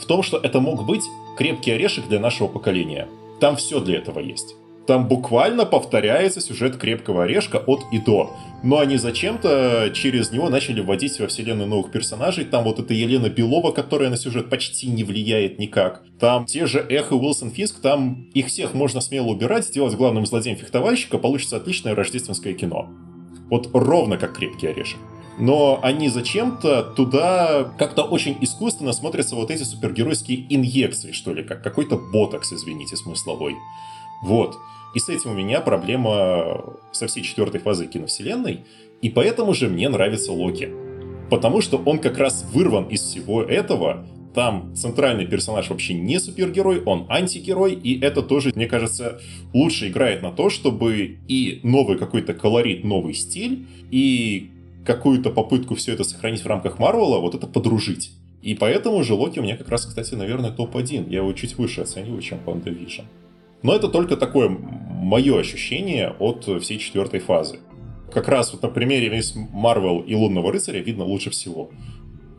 [0.00, 1.02] в том, что это мог быть
[1.36, 3.08] крепкий орешек для нашего поколения.
[3.40, 4.54] Там все для этого есть.
[4.86, 8.36] Там буквально повторяется сюжет крепкого орешка от и до.
[8.62, 12.44] Но они зачем-то через него начали вводить во вселенную новых персонажей.
[12.44, 16.02] Там вот эта Елена Белова, которая на сюжет почти не влияет никак.
[16.20, 20.26] Там те же Эхо и Уилсон Фиск, там их всех можно смело убирать, сделать главным
[20.26, 22.88] злодеем фехтовальщика, получится отличное рождественское кино.
[23.48, 24.98] Вот ровно как крепкий орешек
[25.38, 31.62] но они зачем-то туда как-то очень искусственно смотрятся вот эти супергеройские инъекции, что ли, как
[31.62, 33.56] какой-то ботокс, извините, смысловой.
[34.22, 34.56] Вот.
[34.94, 38.60] И с этим у меня проблема со всей четвертой фазой киновселенной,
[39.02, 40.70] и поэтому же мне нравится Локи.
[41.30, 46.82] Потому что он как раз вырван из всего этого, там центральный персонаж вообще не супергерой,
[46.82, 49.20] он антигерой, и это тоже, мне кажется,
[49.52, 54.50] лучше играет на то, чтобы и новый какой-то колорит, новый стиль, и
[54.84, 58.12] какую-то попытку все это сохранить в рамках Марвела, вот это подружить.
[58.42, 61.08] И поэтому же Локи у меня как раз, кстати, наверное, топ-1.
[61.08, 63.02] Я его чуть выше оцениваю, чем WandaVision.
[63.62, 67.60] Но это только такое мое ощущение от всей четвертой фазы.
[68.12, 71.70] Как раз вот на примере Мисс Марвел и Лунного Рыцаря видно лучше всего.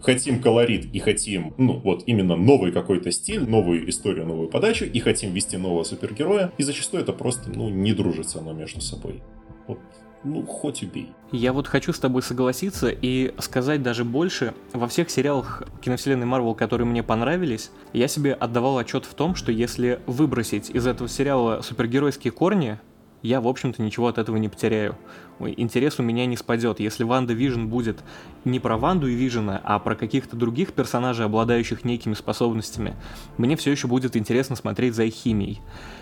[0.01, 4.99] Хотим колорит и хотим, ну, вот именно новый какой-то стиль, новую историю, новую подачу, и
[4.99, 9.23] хотим ввести нового супергероя, и зачастую это просто, ну, не дружится оно между собой.
[9.67, 9.79] Вот
[10.25, 11.13] ну, хоть убей.
[11.31, 14.53] Я вот хочу с тобой согласиться и сказать даже больше.
[14.73, 19.51] Во всех сериалах киновселенной Марвел, которые мне понравились, я себе отдавал отчет в том, что
[19.51, 22.79] если выбросить из этого сериала супергеройские корни,
[23.25, 24.97] я, в общем-то, ничего от этого не потеряю.
[25.39, 26.79] Интерес у меня не спадет.
[26.79, 27.99] Если WandaVision будет
[28.45, 32.95] не про Ванду и Вижена, а про каких-то других персонажей, обладающих некими способностями,
[33.37, 35.61] мне все еще будет интересно смотреть за их химией.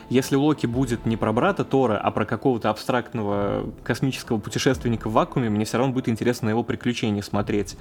[0.09, 5.49] Если Локи будет не про брата Тора, а про какого-то абстрактного космического путешественника в вакууме,
[5.49, 7.77] мне все равно будет интересно на его приключения смотреть.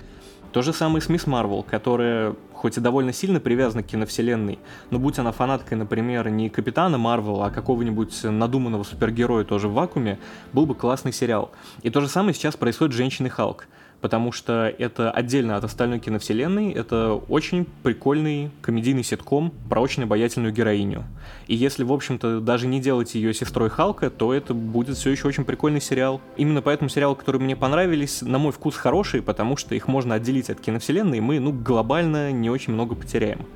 [0.52, 4.58] То же самое с Мисс Марвел, которая хоть и довольно сильно привязана к киновселенной,
[4.90, 10.18] но будь она фанаткой, например, не Капитана Марвела, а какого-нибудь надуманного супергероя тоже в вакууме,
[10.52, 11.52] был бы классный сериал.
[11.82, 13.66] И то же самое сейчас происходит с Женщиной Халк
[14.02, 20.52] потому что это отдельно от остальной киновселенной, это очень прикольный комедийный ситком про очень обаятельную
[20.52, 21.04] героиню.
[21.46, 25.28] И если, в общем-то, даже не делать ее сестрой Халка, то это будет все еще
[25.28, 26.20] очень прикольный сериал.
[26.36, 30.50] Именно поэтому сериалы, которые мне понравились, на мой вкус хорошие, потому что их можно отделить
[30.50, 33.46] от киновселенной, и мы, ну, глобально не очень много потеряем.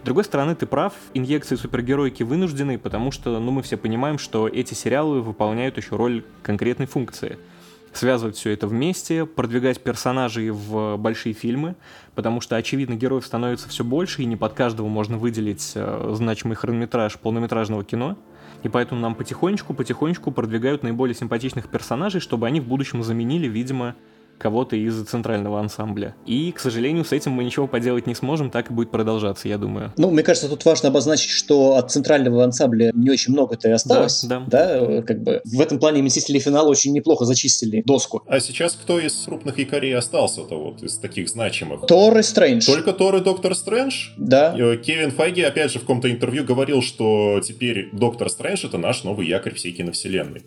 [0.00, 4.48] С другой стороны, ты прав, инъекции супергероики вынуждены, потому что, ну, мы все понимаем, что
[4.48, 7.38] эти сериалы выполняют еще роль конкретной функции—
[7.92, 11.76] связывать все это вместе, продвигать персонажей в большие фильмы,
[12.14, 16.56] потому что, очевидно, героев становится все больше, и не под каждого можно выделить э, значимый
[16.56, 18.16] хронометраж полнометражного кино.
[18.62, 23.96] И поэтому нам потихонечку-потихонечку продвигают наиболее симпатичных персонажей, чтобы они в будущем заменили, видимо,
[24.40, 26.16] кого-то из центрального ансамбля.
[26.26, 29.58] И, к сожалению, с этим мы ничего поделать не сможем, так и будет продолжаться, я
[29.58, 29.92] думаю.
[29.96, 34.24] Ну, мне кажется, тут важно обозначить, что от центрального ансамбля не очень много-то и осталось.
[34.24, 34.80] Да, да.
[34.80, 38.22] да, как бы в этом плане Мстители финала очень неплохо зачистили доску.
[38.26, 41.86] А сейчас кто из крупных якорей остался-то вот из таких значимых?
[41.86, 42.66] Тор и Стрэндж.
[42.66, 44.10] Только Тор и Доктор Стрэндж?
[44.16, 44.54] Да.
[44.58, 49.04] Э, Кевин Файги опять же в каком-то интервью говорил, что теперь Доктор Стрэндж это наш
[49.04, 50.42] новый якорь всей киновселенной.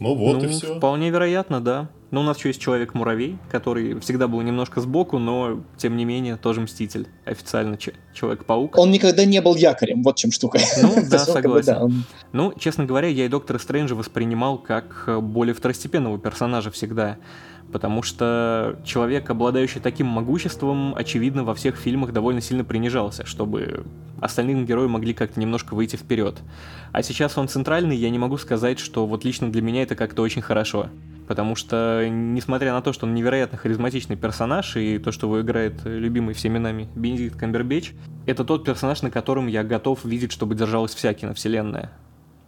[0.00, 0.76] Ну вот ну, и все.
[0.76, 1.90] Вполне вероятно, да.
[2.10, 6.36] Но у нас еще есть Человек-муравей, который всегда был немножко сбоку, но, тем не менее,
[6.36, 7.06] тоже Мститель.
[7.24, 7.78] Официально
[8.14, 8.76] Человек-паук.
[8.78, 10.58] Он никогда не был якорем, вот чем штука.
[10.82, 12.04] Ну, да, согласен.
[12.32, 17.18] Ну, честно говоря, я и Доктора Стрэнджа воспринимал как более второстепенного персонажа всегда
[17.72, 23.84] потому что человек, обладающий таким могуществом, очевидно, во всех фильмах довольно сильно принижался, чтобы
[24.20, 26.40] остальные герои могли как-то немножко выйти вперед.
[26.92, 30.22] А сейчас он центральный, я не могу сказать, что вот лично для меня это как-то
[30.22, 30.88] очень хорошо.
[31.28, 35.80] Потому что, несмотря на то, что он невероятно харизматичный персонаж, и то, что его играет
[35.84, 37.92] любимый всеми нами Бенедикт Камбербэтч,
[38.26, 41.92] это тот персонаж, на котором я готов видеть, чтобы держалась вся киновселенная.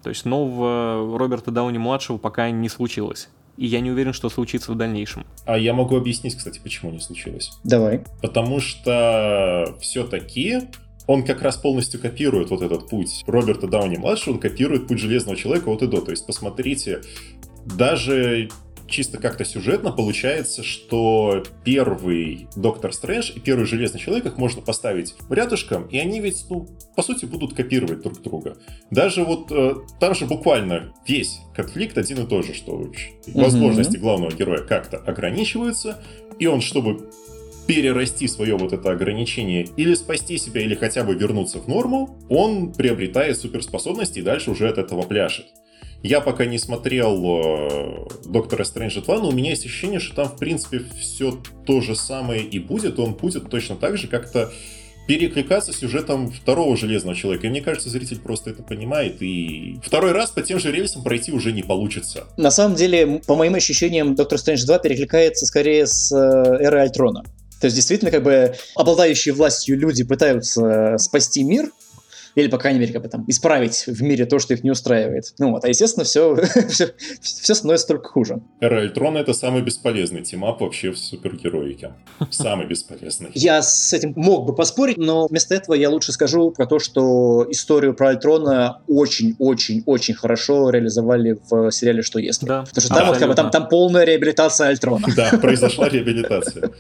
[0.03, 4.77] То есть нового Роберта Дауни-младшего пока не случилось и я не уверен, что случится в
[4.77, 5.27] дальнейшем.
[5.45, 7.53] А я могу объяснить, кстати, почему не случилось.
[7.65, 8.05] Давай.
[8.21, 10.61] Потому что все-таки
[11.07, 15.69] он как раз полностью копирует вот этот путь Роберта Дауни-младшего, он копирует путь Железного Человека
[15.69, 16.01] от и до.
[16.01, 17.03] То есть, посмотрите,
[17.65, 18.49] даже
[18.93, 25.15] чисто как-то сюжетно получается, что первый Доктор Стрэндж и первый Железный Человек их можно поставить
[25.29, 28.57] рядышком, и они ведь, ну, по сути, будут копировать друг друга.
[28.91, 32.91] Даже вот э, там же буквально весь конфликт один и тот же, что
[33.29, 36.01] возможности главного героя как-то ограничиваются,
[36.39, 37.11] и он, чтобы
[37.67, 42.73] перерасти свое вот это ограничение или спасти себя, или хотя бы вернуться в норму, он
[42.73, 45.47] приобретает суперспособности и дальше уже от этого пляшет.
[46.03, 50.29] Я пока не смотрел э, Доктора Стрэнджа 2, но у меня есть ощущение, что там,
[50.29, 52.99] в принципе, все то же самое и будет.
[52.99, 54.53] Он будет точно так же как-то
[55.07, 57.47] перекликаться сюжетом второго Железного Человека.
[57.47, 61.33] И мне кажется, зритель просто это понимает, и второй раз по тем же рельсам пройти
[61.33, 62.25] уже не получится.
[62.37, 67.25] На самом деле, по моим ощущениям, Доктор Стрэндж 2 перекликается скорее с э, Эрой Альтрона.
[67.61, 71.71] То есть, действительно, как бы обладающие властью люди пытаются спасти мир,
[72.35, 75.35] или, по крайней мере, как бы там исправить в мире то, что их не устраивает.
[75.39, 76.37] Ну вот, а естественно, все,
[76.69, 78.41] все, все становится только хуже.
[78.61, 81.95] Эра Альтрона— это самый бесполезный team-up вообще в супергероике.
[82.31, 83.31] Самый бесполезный.
[83.35, 87.47] Я с этим мог бы поспорить, но вместо этого я лучше скажу про то, что
[87.51, 92.47] историю про Альтрона очень-очень-очень хорошо реализовали в сериале «Что если?».
[92.47, 92.63] Да.
[92.63, 95.09] Потому что там, вот, как бы, там, там полная реабилитация Альтрона.
[95.17, 96.71] Да, произошла реабилитация.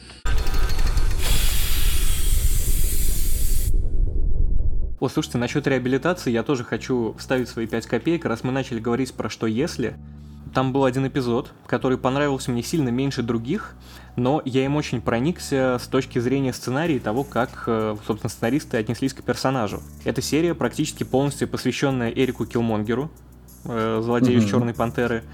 [5.02, 9.12] О, слушайте, насчет реабилитации я тоже хочу вставить свои 5 копеек, раз мы начали говорить
[9.12, 9.96] про «что если».
[10.54, 13.74] Там был один эпизод, который понравился мне сильно меньше других,
[14.14, 18.76] но я им очень проникся с точки зрения сценария и того, как, э, собственно, сценаристы
[18.76, 19.82] отнеслись к персонажу.
[20.04, 23.10] Эта серия практически полностью посвященная Эрику Килмонгеру,
[23.64, 24.48] э, злодею mm-hmm.
[24.48, 25.24] Черной Пантеры,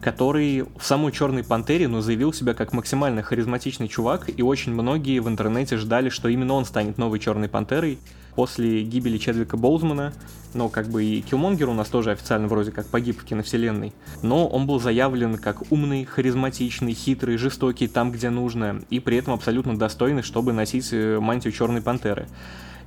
[0.00, 5.18] который в самой Черной Пантере, ну, заявил себя как максимально харизматичный чувак, и очень многие
[5.18, 7.98] в интернете ждали, что именно он станет новой Черной Пантерой,
[8.38, 10.12] после гибели Чедвика Боузмана,
[10.54, 14.46] но как бы и Киллмонгер у нас тоже официально вроде как погиб в киновселенной, но
[14.46, 19.76] он был заявлен как умный, харизматичный, хитрый, жестокий там, где нужно, и при этом абсолютно
[19.76, 22.28] достойный, чтобы носить э, мантию Черной Пантеры.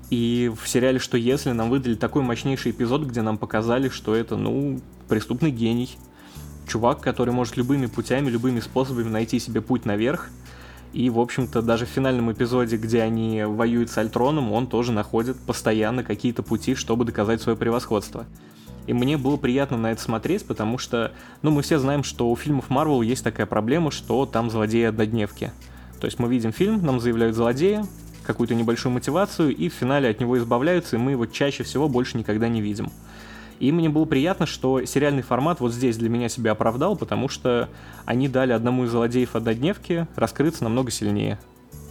[0.09, 4.37] И в сериале «Что если» нам выдали такой мощнейший эпизод, где нам показали, что это,
[4.37, 5.97] ну, преступный гений.
[6.65, 10.29] Чувак, который может любыми путями, любыми способами найти себе путь наверх,
[10.93, 15.37] и, в общем-то, даже в финальном эпизоде, где они воюют с Альтроном, он тоже находит
[15.39, 18.25] постоянно какие-то пути, чтобы доказать свое превосходство.
[18.87, 21.11] И мне было приятно на это смотреть, потому что,
[21.43, 25.51] ну, мы все знаем, что у фильмов Марвел есть такая проблема, что там злодеи-однодневки.
[25.99, 27.85] То есть мы видим фильм, нам заявляют злодея,
[28.25, 32.17] какую-то небольшую мотивацию, и в финале от него избавляются, и мы его чаще всего больше
[32.17, 32.91] никогда не видим.
[33.61, 37.69] И мне было приятно, что сериальный формат вот здесь для меня себя оправдал, потому что
[38.05, 41.39] они дали одному из злодеев однодневки раскрыться намного сильнее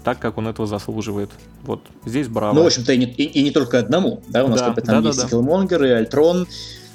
[0.03, 1.31] так, как он этого заслуживает.
[1.63, 2.55] Вот здесь браво.
[2.55, 4.75] Ну, в общем-то, и не, и, и не только одному, да, у нас да, как
[4.77, 5.31] бы там да, есть да, да.
[5.31, 6.49] Киллмонгер и Альтрон,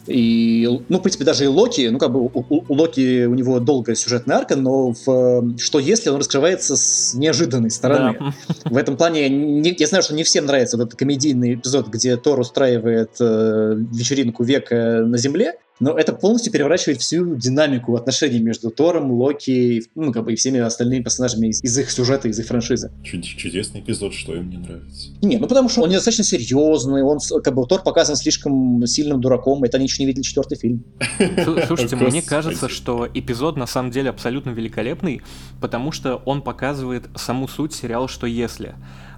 [0.08, 3.60] и, ну, в принципе, даже и Локи, ну, как бы у, у, Локи у него
[3.60, 8.18] долгая сюжетная арка, но в, что если он раскрывается с неожиданной стороны.
[8.20, 8.34] Да.
[8.70, 12.18] В этом плане не, я знаю, что не всем нравится вот этот комедийный эпизод, где
[12.18, 18.69] Тор устраивает э, вечеринку века на Земле, Но это полностью переворачивает всю динамику отношений между
[18.69, 22.45] Тором, Локи, ну, как бы и всеми остальными персонажами из, из их сюжета, из их
[22.45, 22.91] франшизы.
[23.03, 25.09] Чудесный эпизод, что им не нравится.
[25.21, 29.63] Не, ну потому что он недостаточно серьезный, он, как бы, Тор показан слишком сильным дураком,
[29.63, 30.84] это они еще не видели четвертый фильм.
[31.67, 35.21] Слушайте, мне кажется, что эпизод на самом деле абсолютно великолепный,
[35.59, 38.76] потому что он показывает саму суть сериала «Что если?».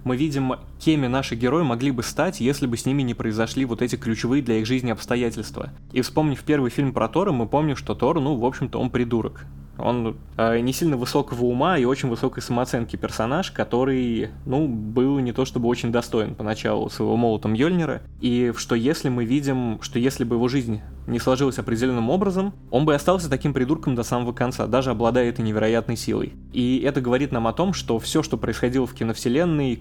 [0.07, 3.81] Мы видим, кеми наши герои могли бы стать, если бы с ними не произошли вот
[3.81, 5.71] эти ключевые для их жизни обстоятельства.
[5.91, 9.45] И вспомнив первый фильм про Тора, мы помним, что Тор, ну, в общем-то, он придурок.
[9.77, 15.33] Он э, не сильно высокого ума и очень высокой самооценки персонаж, который, ну, был не
[15.33, 18.01] то чтобы очень достоин поначалу своего молотом Йольнира.
[18.19, 22.85] И что если мы видим, что если бы его жизнь не сложилась определенным образом, он
[22.85, 26.33] бы остался таким придурком до самого конца, даже обладая этой невероятной силой.
[26.53, 29.75] И это говорит нам о том, что все, что происходило в киновселенной,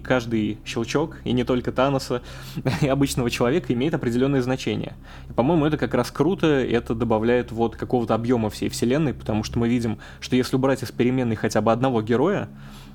[0.65, 2.21] щелчок, и не только Таноса,
[2.81, 4.95] и обычного человека, имеет определенное значение.
[5.29, 9.59] И, по-моему, это как раз круто, это добавляет вот какого-то объема всей вселенной, потому что
[9.59, 12.49] мы видим, что если убрать из переменной хотя бы одного героя,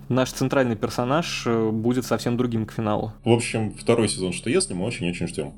[0.08, 3.12] наш центральный персонаж э, будет совсем другим к финалу.
[3.24, 5.52] В общем, второй сезон «Что если» мы очень-очень ждем.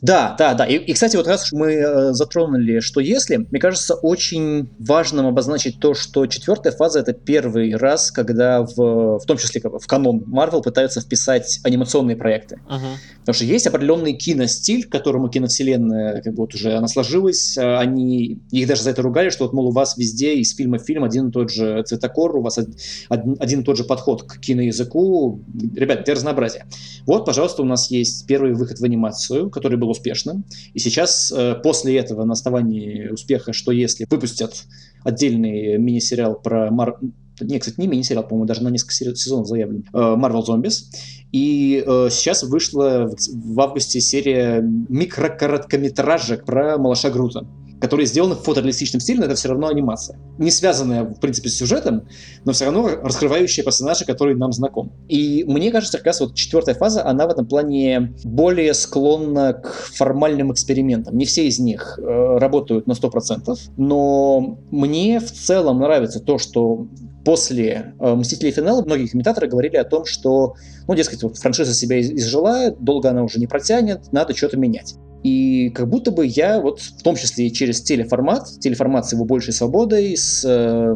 [0.00, 0.64] Да, да, да.
[0.64, 5.80] И, и кстати, вот раз мы э, затронули, что если, мне кажется, очень важным обозначить
[5.80, 10.62] то, что четвертая фаза это первый раз, когда в, в том числе в канон Marvel
[10.62, 12.60] пытаются вписать анимационные проекты.
[12.68, 12.96] Uh-huh.
[13.20, 17.56] Потому что есть определенный киностиль, к которому киновселенная как бы вот уже она сложилась.
[17.56, 20.78] Э, они их даже за это ругали, что вот мол у вас везде из фильма
[20.78, 24.24] в фильм один и тот же цветокор, у вас один, один и тот же подход
[24.24, 25.40] к киноязыку.
[25.74, 26.66] Ребят, для разнообразия.
[27.06, 30.44] Вот, пожалуйста, у нас есть первый выход в анимацию, который был был успешным.
[30.74, 34.64] И сейчас, э, после этого, на основании успеха, что если выпустят
[35.04, 36.98] отдельный мини-сериал про Мар...
[37.40, 39.84] Не, кстати, не мини-сериал, по-моему, даже на несколько сезонов заявлен.
[39.92, 40.84] Э, Marvel Zombies.
[41.32, 47.46] И э, сейчас вышла в, в августе серия микрокороткометражек про малыша Грута
[47.80, 50.18] которые сделаны в фотореалистичном стиле, но это все равно анимация.
[50.38, 52.08] Не связанная, в принципе, с сюжетом,
[52.44, 54.92] но все равно раскрывающая персонажа, который нам знаком.
[55.08, 59.72] И мне кажется, как раз вот четвертая фаза, она в этом плане более склонна к
[59.72, 61.16] формальным экспериментам.
[61.16, 66.88] Не все из них э, работают на 100%, но мне в целом нравится то, что
[67.26, 68.52] после э, «Мстителей.
[68.52, 70.54] Финала» многие комментаторы говорили о том, что,
[70.86, 74.94] ну, дескать, вот франшиза себя изжила, долго она уже не протянет, надо что-то менять.
[75.26, 79.24] И как будто бы я вот в том числе и через телеформат, телеформат с его
[79.24, 80.94] большей свободой, с э,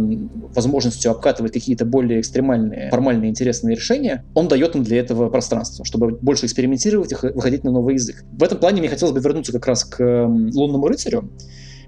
[0.54, 6.16] возможностью обкатывать какие-то более экстремальные, формальные интересные решения, он дает им для этого пространство, чтобы
[6.22, 8.24] больше экспериментировать и выходить на новый язык.
[8.30, 11.28] В этом плане мне хотелось бы вернуться как раз к э, «Лунному рыцарю»,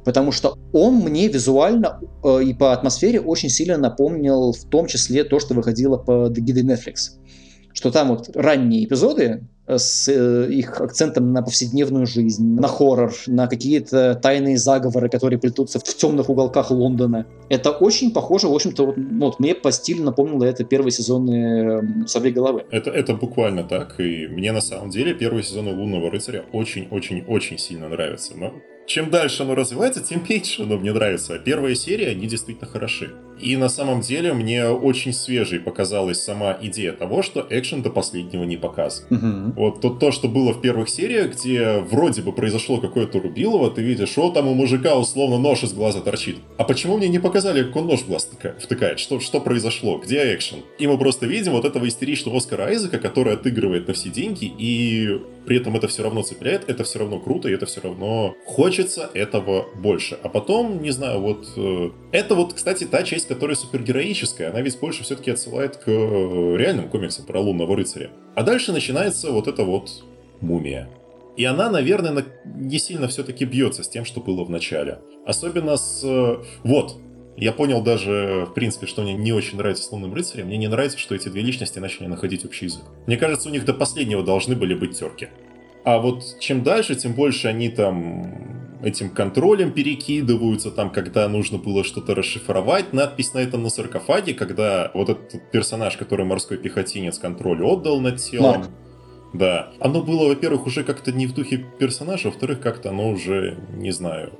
[0.05, 5.22] потому что он мне визуально э, и по атмосфере очень сильно напомнил в том числе
[5.22, 7.22] то, что выходило по гиде Netflix.
[7.73, 13.47] Что там вот ранние эпизоды, с э, их акцентом на повседневную жизнь, на хоррор, на
[13.47, 17.27] какие-то тайные заговоры, которые плетутся в темных уголках Лондона.
[17.49, 22.07] Это очень похоже, в общем-то, вот, ну, вот мне по стилю напомнило это первые сезоны
[22.07, 22.64] «Совей головы».
[22.70, 27.89] Это, это буквально так, и мне на самом деле первые сезоны «Лунного рыцаря» очень-очень-очень сильно
[27.89, 28.33] нравятся.
[28.37, 28.53] Но
[28.87, 31.35] чем дальше оно развивается, тем меньше оно мне нравится.
[31.35, 33.14] А первая серия, они действительно хороши.
[33.41, 38.45] И на самом деле мне очень свежей показалась сама идея того, что экшен до последнего
[38.45, 39.07] не показан.
[39.11, 39.61] Угу.
[39.61, 43.83] Вот то, то, что было в первых сериях, где вроде бы произошло какое-то рубилово, ты
[43.83, 46.37] видишь, что там у мужика условно нож из глаза торчит.
[46.57, 48.28] А почему мне не показали, как он нож в глаз
[48.59, 48.99] втыкает?
[48.99, 49.99] Что, что произошло?
[49.99, 50.59] Где экшен?
[50.78, 55.20] И мы просто видим вот этого истеричного Оскара Айзека, который отыгрывает на все деньги, и
[55.47, 59.11] при этом это все равно цепляет, это все равно круто, и это все равно хочется
[59.14, 60.18] этого больше.
[60.22, 61.49] А потом, не знаю, вот...
[61.57, 66.57] Э, это вот, кстати, та часть, которая супергероическая, она ведь больше все-таки отсылает к э,
[66.57, 68.11] реальным комиксам про лунного рыцаря.
[68.35, 70.05] А дальше начинается вот эта вот
[70.41, 70.89] мумия.
[71.37, 74.99] И она, наверное, не сильно все-таки бьется с тем, что было в начале.
[75.27, 76.03] Особенно с...
[76.05, 76.97] Э, вот,
[77.37, 80.47] я понял даже, в принципе, что мне не очень нравится с Лунным Рыцарем.
[80.47, 82.83] Мне не нравится, что эти две личности начали находить общий язык.
[83.07, 85.29] Мне кажется, у них до последнего должны были быть терки.
[85.85, 88.51] А вот чем дальше, тем больше они там
[88.83, 94.91] этим контролем перекидываются, там, когда нужно было что-то расшифровать, надпись на этом на саркофаге, когда
[94.95, 98.59] вот этот персонаж, который морской пехотинец контроль отдал над телом.
[98.59, 98.70] Марк.
[99.33, 99.72] Да.
[99.80, 104.33] Оно было, во-первых, уже как-то не в духе персонажа, во-вторых, как-то оно уже, не знаю,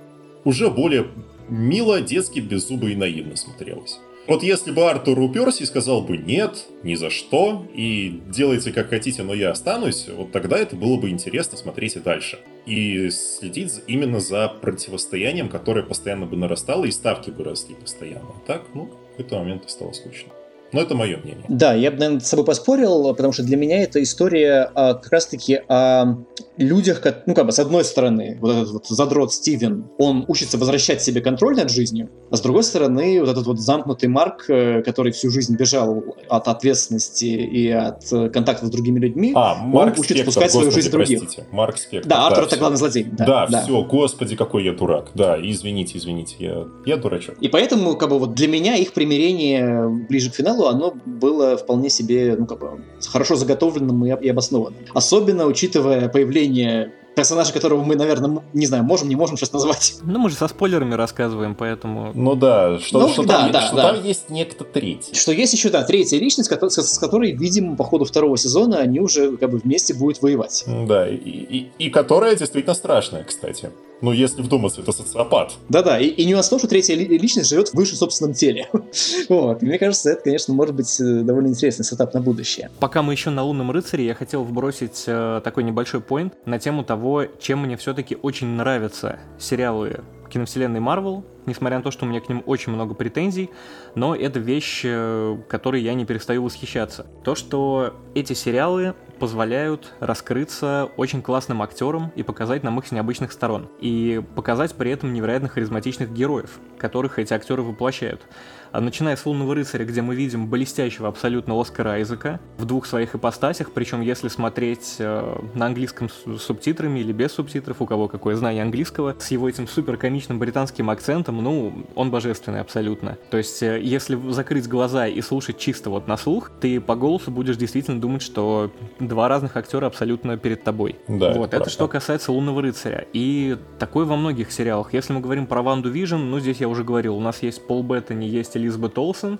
[0.45, 1.07] уже более
[1.49, 3.99] мило, детски, беззубо и наивно смотрелось.
[4.29, 8.91] Вот если бы Артур уперся и сказал бы «нет, ни за что», и делайте как
[8.91, 12.39] хотите, но я останусь, вот тогда это было бы интересно смотреть и дальше.
[12.67, 18.35] И следить именно за противостоянием, которое постоянно бы нарастало, и ставки бы росли постоянно.
[18.47, 20.33] Так, ну, в какой-то момент стало скучно.
[20.73, 21.45] Но это мое мнение.
[21.49, 25.13] Да, я бы, наверное, с собой поспорил, потому что для меня это история а, как
[25.13, 26.17] раз-таки о
[26.57, 30.59] людях, как, ну, как бы, с одной стороны, вот этот вот задрот Стивен, он учится
[30.59, 34.83] возвращать себе контроль над жизнью, а с другой стороны, вот этот вот замкнутый Марк, э,
[34.83, 40.01] который всю жизнь бежал от ответственности и от контакта с другими людьми, а, Марк он
[40.01, 41.19] учится пускать свою господи, жизнь других.
[41.21, 41.47] простите.
[41.53, 42.09] Марк Спектор.
[42.09, 43.05] Да, Артур да, это главный злодей.
[43.05, 43.63] Да, Да, да.
[43.63, 45.11] все, господи, какой я дурак.
[45.15, 47.37] Да, извините, извините, я, я дурачок.
[47.41, 51.91] И поэтому, как бы, вот для меня их примирение ближе к финалу, оно было вполне
[51.91, 54.81] себе, ну, как бы, хорошо заготовленным и, и обоснованным.
[54.95, 59.97] Особенно учитывая появление персонажа, которого мы, наверное, не знаю, можем, не можем сейчас назвать.
[60.03, 62.13] Ну, мы же со спойлерами рассказываем, поэтому...
[62.15, 63.93] Ну да, что, Ну, что, да, там, да, что да.
[63.93, 65.15] там есть некто третий.
[65.15, 69.37] Что есть еще, да, третья личность, с которой, видимо, по ходу второго сезона они уже
[69.37, 70.65] как бы вместе будут воевать.
[70.67, 73.71] Да, и, и, и которая действительно страшная, кстати.
[74.03, 75.53] Ну, если вдуматься, это социопат.
[75.69, 78.69] Да-да, и, и нюанс в том, что третья ли- личность живет в выше собственном теле.
[79.29, 79.63] вот.
[79.63, 82.71] И мне кажется, это, конечно, может быть э, довольно интересный сетап на будущее.
[82.81, 86.83] Пока мы еще на «Лунном рыцаре», я хотел вбросить э, такой небольшой поинт на тему
[86.83, 90.01] того, чем мне все-таки очень нравятся сериалы
[90.33, 93.51] киновселенной Марвел, несмотря на то, что у меня к ним очень много претензий,
[93.95, 97.07] но это вещь, э, которой я не перестаю восхищаться.
[97.25, 103.31] То, что эти сериалы позволяют раскрыться очень классным актерам и показать нам их с необычных
[103.31, 103.69] сторон.
[103.81, 108.27] И показать при этом невероятно харизматичных героев, которых эти актеры воплощают.
[108.73, 113.15] А Начиная с «Лунного рыцаря», где мы видим блестящего абсолютно Оскара Айзека в двух своих
[113.15, 118.35] ипостасях, причем если смотреть э, на английском с субтитрами или без субтитров, у кого какое
[118.35, 123.17] знание английского, с его этим супер комичным британским акцентом, ну, он божественный абсолютно.
[123.31, 127.31] То есть, э, если закрыть глаза и слушать чисто вот на слух, ты по голосу
[127.31, 128.71] будешь действительно думать, что
[129.01, 130.97] два разных актера абсолютно перед тобой.
[131.09, 133.07] Да, вот, это это что касается «Лунного рыцаря».
[133.13, 134.93] И такое во многих сериалах.
[134.93, 138.27] Если мы говорим про WandaVision, ну, здесь я уже говорил, у нас есть Пол Беттани,
[138.27, 139.39] есть Элизабет Олсен,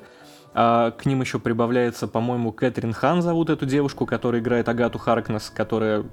[0.55, 5.51] а к ним еще прибавляется, по-моему, Кэтрин Хан зовут эту девушку, которая играет Агату Харкнес,
[5.51, 6.05] которая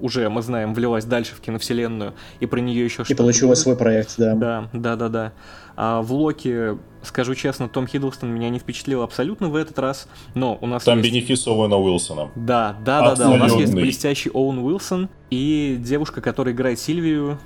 [0.00, 3.58] уже, мы знаем, влилась дальше в киновселенную, и про нее еще И что-то получила будет.
[3.58, 4.34] свой проект, да.
[4.34, 5.32] Да, да, да, да.
[5.76, 10.56] А в Локи, скажу честно, Том Хиддлстон меня не впечатлил абсолютно в этот раз, но
[10.60, 11.10] у нас Там есть...
[11.10, 12.30] бенефис Оуэна Уилсона.
[12.36, 13.30] Да, да, да, да.
[13.30, 17.38] У нас есть блестящий Оуэн Уилсон и девушка, которая играет Сильвию,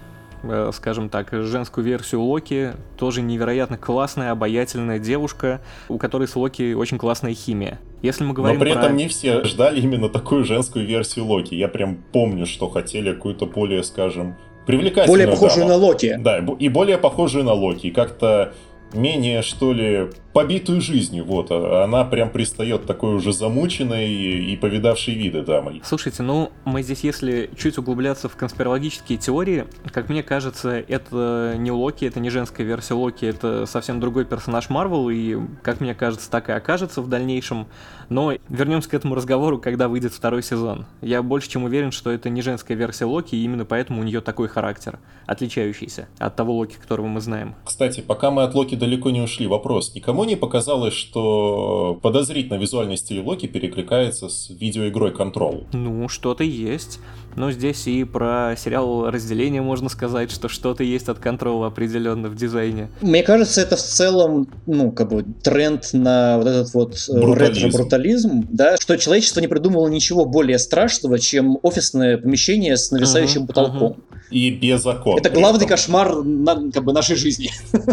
[0.72, 6.98] скажем так, женскую версию Локи, тоже невероятно классная, обаятельная девушка, у которой с Локи очень
[6.98, 7.80] классная химия.
[8.02, 8.80] Если мы Но говорим при про...
[8.80, 11.54] этом не все ждали именно такую женскую версию Локи.
[11.54, 14.36] Я прям помню, что хотели какую-то более, скажем,
[14.66, 15.78] привлекательную Более похожую даму.
[15.80, 16.16] на Локи.
[16.20, 17.90] Да, и бо- и более похожую на Локи.
[17.90, 18.52] Как-то
[18.92, 21.24] менее, что ли, побитую жизнью.
[21.24, 25.82] Вот, а она прям пристает такой уже замученной и, и повидавшей виды дамой.
[25.84, 31.72] Слушайте, ну, мы здесь, если чуть углубляться в конспирологические теории, как мне кажется, это не
[31.72, 36.30] Локи, это не женская версия Локи, это совсем другой персонаж Марвел, и, как мне кажется,
[36.30, 37.66] так и окажется в дальнейшем.
[38.08, 40.86] Но вернемся к этому разговору, когда выйдет второй сезон.
[41.02, 44.20] Я больше чем уверен, что это не женская версия Локи, и именно поэтому у нее
[44.20, 47.56] такой характер, отличающийся от того Локи, которого мы знаем.
[47.64, 49.96] Кстати, пока мы от Локи далеко не ушли, вопрос.
[49.96, 55.66] Никому не показалось, что подозрительно визуальный стиль Локи перекликается с видеоигрой Control?
[55.72, 57.00] Ну, что-то есть.
[57.36, 62.34] Но здесь и про сериал «Разделение» можно сказать, что что-то есть от контрола определенно в
[62.34, 62.88] дизайне.
[63.00, 67.66] Мне кажется, это в целом, ну, как бы тренд на вот этот вот э, Брутализм.
[67.66, 73.46] ретро-брутализм, да, что человечество не придумало ничего более страшного, чем офисное помещение с нависающим Мгм,
[73.48, 73.96] потолком.
[74.30, 75.16] И без окон.
[75.18, 75.68] Это главный этом.
[75.68, 77.50] кошмар на- как бы, нашей жизни.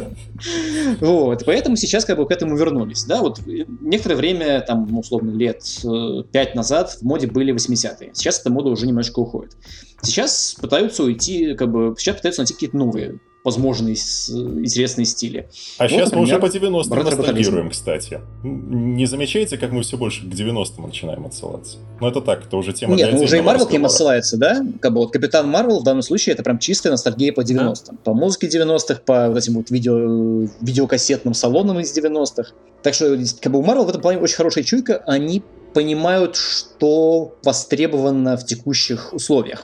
[0.99, 5.31] Вот, поэтому сейчас как бы к этому вернулись, да, вот э, некоторое время, там, условно,
[5.31, 9.57] лет э, пять назад в моде были 80-е, сейчас эта мода уже немножко уходит.
[10.01, 15.47] Сейчас пытаются уйти, как бы, сейчас пытаются найти какие-то новые возможные интересные стили.
[15.77, 17.19] А Вот, сейчас мы уже по например, 90-м ретро-брутализм.
[17.21, 18.19] ностальгируем, кстати.
[18.43, 21.77] Не замечаете, как мы все больше к 90-м начинаем отсылаться?
[22.01, 24.37] Ну, это так, это уже тема Нет, для ну уже и Марвел к ним отсылается,
[24.37, 24.65] да?
[24.81, 27.97] Как бы вот Капитан Марвел в данном случае это прям чистая ностальгия по 90-м.
[27.97, 32.51] По музыке 90-х, по вот этим вот видео, видеокассетным салонам из 90-х.
[32.81, 35.03] Так что как бы у Марвел в этом плане очень хорошая чуйка.
[35.05, 35.43] Они
[35.75, 39.63] понимают, что востребовано в текущих условиях.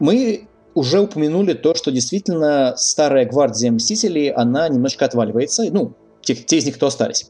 [0.00, 6.58] Мы уже упомянули то, что действительно старая гвардия Мстителей, она немножко отваливается, ну, те, те
[6.58, 7.26] из них, кто остались.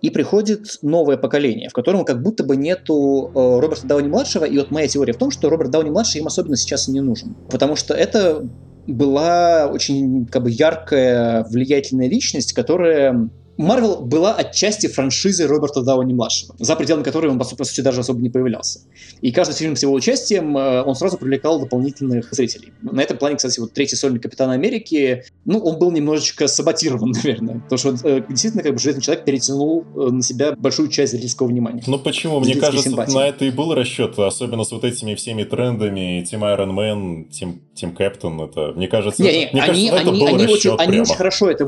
[0.00, 4.70] И приходит новое поколение, в котором как будто бы нету э, Роберта Дауни-младшего, и вот
[4.70, 7.36] моя теория в том, что Роберт Дауни-младший им особенно сейчас и не нужен.
[7.50, 8.48] Потому что это
[8.86, 13.28] была очень как бы яркая, влиятельная личность, которая
[13.58, 18.30] Марвел была отчасти франшизой Роберта Дауни-младшего, за пределами которой он, по сути, даже особо не
[18.30, 18.80] появлялся.
[19.20, 22.72] И каждый фильм с его участием, э, он сразу привлекал дополнительных зрителей.
[22.82, 27.60] На этом плане, кстати, вот третий сольник Капитана Америки, ну, он был немножечко саботирован, наверное.
[27.68, 31.48] Потому что э, действительно, как бы, Железный Человек перетянул э, на себя большую часть зрительского
[31.48, 31.82] внимания.
[31.86, 32.38] Ну, почему?
[32.38, 33.12] Мне кажется, симпатии.
[33.12, 37.60] на это и был расчет, особенно с вот этими всеми трендами, Тим Iron Man, Тим,
[37.78, 40.70] Тим Кэптон, это, мне кажется, не, не, мне они, кажется, они, это был они, очень,
[40.76, 41.64] они очень хорошо это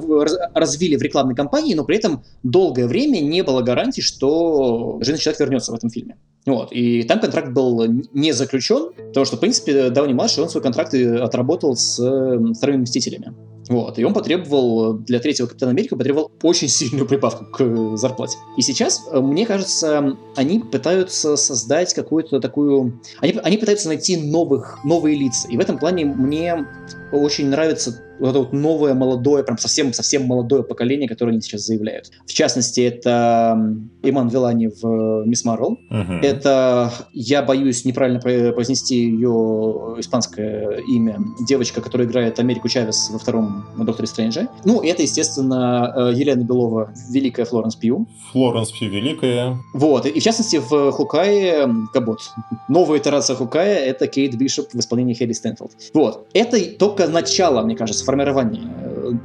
[0.54, 5.40] развили в рекламной кампании, но при этом долгое время не было гарантии, что Железный Человек
[5.40, 6.16] вернется в этом фильме.
[6.46, 6.72] Вот.
[6.72, 10.94] И там контракт был не заключен, потому что, в принципе, Дауни младший, он свой контракт
[10.94, 11.96] отработал с
[12.56, 13.34] вторыми Мстителями.
[13.70, 14.00] Вот.
[14.00, 18.36] И он потребовал для третьего Капитана Америка потребовал очень сильную прибавку к зарплате.
[18.56, 23.00] И сейчас, э, мне кажется, они пытаются создать какую-то такую...
[23.20, 25.46] Они, они пытаются найти новых, новые лица.
[25.48, 26.66] И в этом плане мне
[27.12, 32.10] очень нравится вот это вот новое, молодое, прям совсем-совсем молодое поколение, которое они сейчас заявляют.
[32.26, 33.58] В частности, это
[34.02, 35.78] Иман Вилани в «Мисс Марвел».
[35.90, 36.12] Угу.
[36.22, 43.66] Это, я боюсь неправильно произнести ее испанское имя, девочка, которая играет Америку Чавес во втором
[43.78, 44.48] «Докторе Стрэнджа».
[44.64, 48.06] Ну, это, естественно, э, Елена Белова, великая Флоренс Пью.
[48.32, 49.56] Флоренс Пью великая.
[49.74, 52.20] Вот, и в частности в Хукае, Кабот,
[52.68, 55.72] новая итерация Хукая— это Кейт Бишоп в исполнении Хелли Стэнфилд.
[55.94, 58.62] Вот, это только начало, мне кажется, формирования.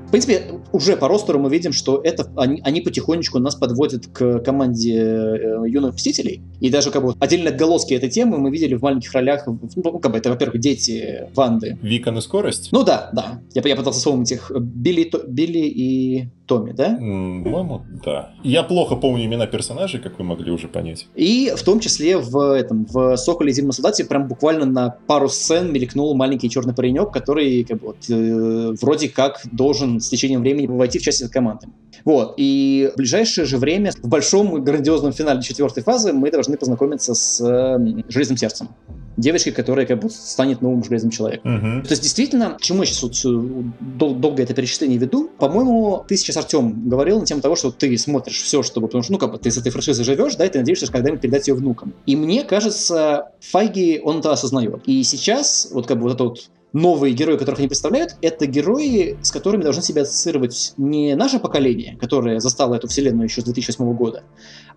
[0.07, 4.39] В принципе, уже по ростеру мы видим, что это они, они потихонечку нас подводят к
[4.39, 6.41] команде э, юных мстителей.
[6.59, 9.47] И даже как бы отдельно отголоски этой темы мы видели в маленьких ролях.
[9.47, 11.77] Ну, как бы это, во-первых, дети Ванды.
[11.81, 12.69] Викон и скорость?
[12.71, 13.41] Ну да, да.
[13.53, 14.51] Я, я пытался вспомнить их.
[14.51, 16.91] Билли, Билли и Томми, да?
[16.95, 18.33] По-моему, да.
[18.43, 21.07] Я плохо помню имена персонажей, как вы могли уже понять.
[21.15, 25.27] И в том числе в этом в Соколе и Зимнем солдате прям буквально на пару
[25.27, 30.41] сцен мелькнул маленький черный паренек, который как бы, вот, э, вроде как должен с течением
[30.41, 31.67] времени войти в часть этой команды.
[32.03, 32.35] Вот.
[32.37, 37.41] И в ближайшее же время, в большом грандиозном финале четвертой фазы, мы должны познакомиться с
[37.41, 38.69] э, Железным сердцем
[39.17, 41.55] девочкой, которая как бы станет новым железным человеком.
[41.55, 41.87] Угу.
[41.87, 46.17] То есть действительно, к чему я сейчас вот дол- долго это перечисление веду, по-моему, ты
[46.17, 49.31] сейчас, Артем, говорил на тему того, что ты смотришь все, чтобы, потому что, ну, как
[49.31, 51.93] бы ты с этой франшизой живешь, да, и ты надеешься когда-нибудь передать ее внукам.
[52.05, 54.81] И мне кажется, Файги, он это осознает.
[54.85, 59.17] И сейчас, вот как бы вот это вот новые герои, которых они представляют, это герои,
[59.21, 63.93] с которыми должны себя ассоциировать не наше поколение, которое застало эту вселенную еще с 2008
[63.93, 64.23] года,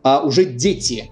[0.05, 1.11] а уже дети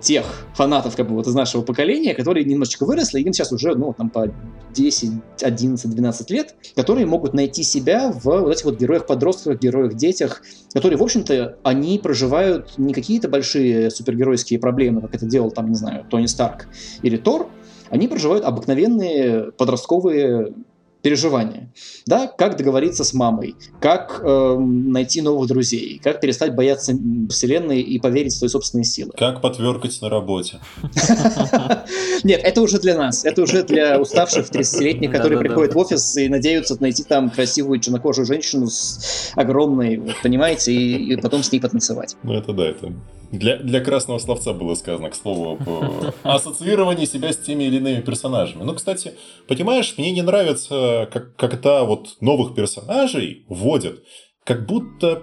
[0.00, 3.92] тех фанатов как бы вот из нашего поколения, которые немножечко выросли, им сейчас уже, ну,
[3.92, 4.32] там, по
[4.74, 10.42] 10, 11, 12 лет, которые могут найти себя в вот этих вот героях-подростках, героях-детях,
[10.72, 15.76] которые, в общем-то, они проживают не какие-то большие супергеройские проблемы, как это делал, там, не
[15.76, 16.66] знаю, Тони Старк
[17.02, 17.48] или Тор,
[17.90, 20.54] они проживают обыкновенные подростковые
[21.02, 21.72] переживания.
[22.06, 26.94] Да, как договориться с мамой, как э, найти новых друзей, как перестать бояться
[27.28, 29.12] вселенной и поверить в свои собственные силы.
[29.16, 30.60] Как потверкать на работе.
[32.24, 33.24] Нет, это уже для нас.
[33.24, 38.26] Это уже для уставших 30-летних, которые приходят в офис и надеются найти там красивую чернокожую
[38.26, 42.16] женщину с огромной, понимаете, и потом с ней потанцевать.
[42.22, 42.92] Ну это да, это
[43.30, 48.00] для, для красного словца было сказано, к слову, об ассоциировании себя с теми или иными
[48.00, 48.64] персонажами.
[48.64, 49.14] Ну, кстати,
[49.46, 54.02] понимаешь, мне не нравится, как, когда вот новых персонажей вводят,
[54.44, 55.22] как будто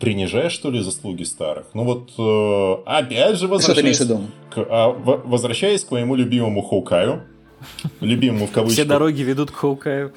[0.00, 1.66] принижая, что ли, заслуги старых.
[1.74, 7.22] Ну вот, э, опять же, возвращаясь, к, а, возвращаясь к моему любимому Хоукаю,
[8.00, 8.74] любимому в кавычках.
[8.74, 10.12] Все дороги ведут к Хоукаю.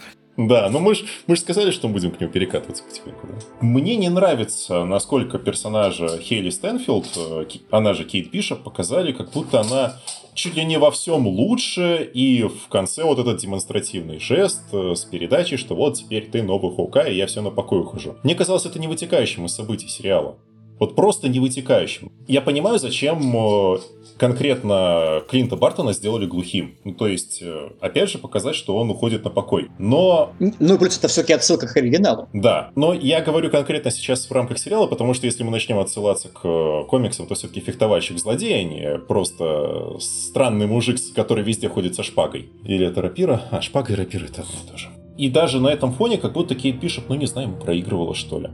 [0.47, 3.27] Да, ну мы же мы ж сказали, что мы будем к нему перекатываться потихоньку.
[3.27, 3.33] Да?
[3.59, 9.59] Мне не нравится, насколько персонажа Хейли Стэнфилд, э, она же Кейт Бишоп, показали, как будто
[9.59, 9.99] она
[10.35, 15.03] чуть ли не во всем лучше, и в конце вот этот демонстративный жест э, с
[15.03, 18.15] передачей, что вот теперь ты новый Хоука, и я все на покой ухожу.
[18.23, 20.37] Мне казалось это не вытекающим из событий сериала.
[20.79, 22.13] Вот просто не вытекающим.
[22.29, 23.79] Я понимаю, зачем э,
[24.19, 26.75] конкретно Клинта Бартона сделали глухим.
[26.83, 29.69] Ну, то есть, э, опять же, показать, что он уходит на покой.
[29.79, 30.33] Но...
[30.39, 32.27] Ну, плюс это все-таки отсылка к оригиналу.
[32.33, 32.71] Да.
[32.75, 36.41] Но я говорю конкретно сейчас в рамках сериала, потому что если мы начнем отсылаться к
[36.43, 42.49] э, комиксам, то все-таки фехтовальщик-злодей, а не просто странный мужик, который везде ходит со шпагой.
[42.65, 43.43] Или это рапира?
[43.51, 44.89] А, шпага и рапира это одно и то же.
[45.17, 48.49] И даже на этом фоне как будто Кейт Бишоп, ну не знаю, проигрывала что ли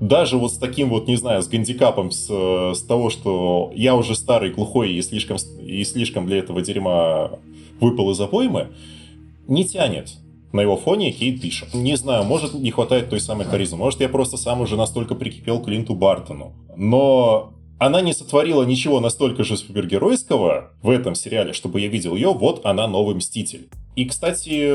[0.00, 4.14] даже вот с таким вот, не знаю, с гандикапом, с, с того, что я уже
[4.14, 7.38] старый, глухой и слишком, и слишком для этого дерьма
[7.80, 8.68] выпал из обоймы,
[9.46, 10.12] не тянет
[10.52, 11.74] на его фоне Кейт Бишоп.
[11.74, 15.60] Не знаю, может не хватает той самой харизмы, может я просто сам уже настолько прикипел
[15.60, 16.52] к Клинту Бартону.
[16.76, 22.32] Но она не сотворила ничего настолько же супергеройского в этом сериале, чтобы я видел ее,
[22.32, 23.68] вот она новый Мститель.
[23.96, 24.70] И, кстати,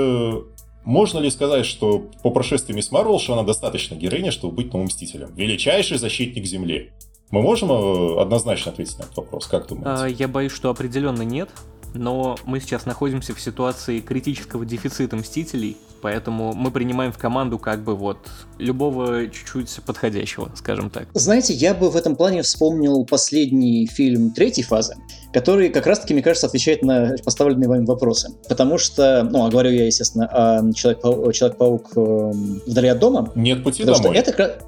[0.84, 4.88] Можно ли сказать, что по прошествии Мисс Марвел, что она достаточно героиня, чтобы быть новым
[4.88, 5.34] Мстителем?
[5.36, 6.92] Величайший защитник Земли.
[7.32, 9.90] Мы можем э, однозначно ответить на этот вопрос, как думаете?
[9.90, 11.50] А, я боюсь, что определенно нет,
[11.94, 17.84] но мы сейчас находимся в ситуации критического дефицита Мстителей, Поэтому мы принимаем в команду как
[17.84, 18.18] бы вот
[18.58, 21.08] любого чуть-чуть подходящего, скажем так.
[21.14, 24.96] Знаете, я бы в этом плане вспомнил последний фильм третьей фазы,
[25.34, 28.32] который как раз-таки, мне кажется, отвечает на поставленные вами вопросы.
[28.48, 33.32] Потому что, ну, а говорю я, естественно, о Человек-паук, Человек-паук эм, вдали от дома.
[33.36, 34.18] Нет пути потому домой.
[34.18, 34.60] Что это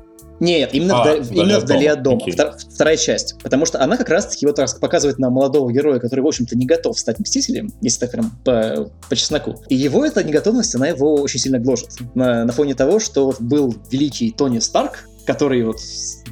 [0.41, 1.93] нет, именно, а, вдали, именно от вдали дома.
[1.93, 2.31] от дома.
[2.31, 3.35] Втор, вторая часть.
[3.43, 6.65] Потому что она как раз-таки вот раз показывает нам молодого героя, который, в общем-то, не
[6.65, 9.61] готов стать мстителем, если так прям по, по чесноку.
[9.69, 11.89] И его эта неготовность, она его очень сильно гложет.
[12.15, 15.77] На, на фоне того, что был великий Тони Старк, который вот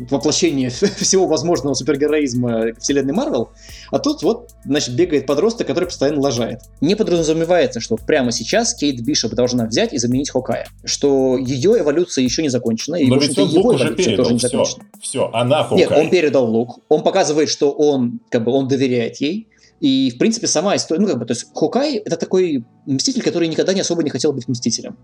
[0.09, 3.49] воплощение всего возможного супергероизма вселенной Марвел,
[3.91, 6.61] а тут вот, значит, бегает подросток, который постоянно лажает.
[6.81, 12.23] Не подразумевается, что прямо сейчас Кейт Бишоп должна взять и заменить Хокая, что ее эволюция
[12.23, 14.85] еще не закончена, и, Но ведь он лук уже передал, тоже не все, закончена.
[15.01, 15.77] все, она Хокай.
[15.77, 19.47] Нет, он передал лук, он показывает, что он, как бы, он доверяет ей,
[19.79, 23.47] и, в принципе, сама история, ну, как бы, то есть Хокай— это такой мститель, который
[23.47, 24.97] никогда не особо не хотел быть мстителем.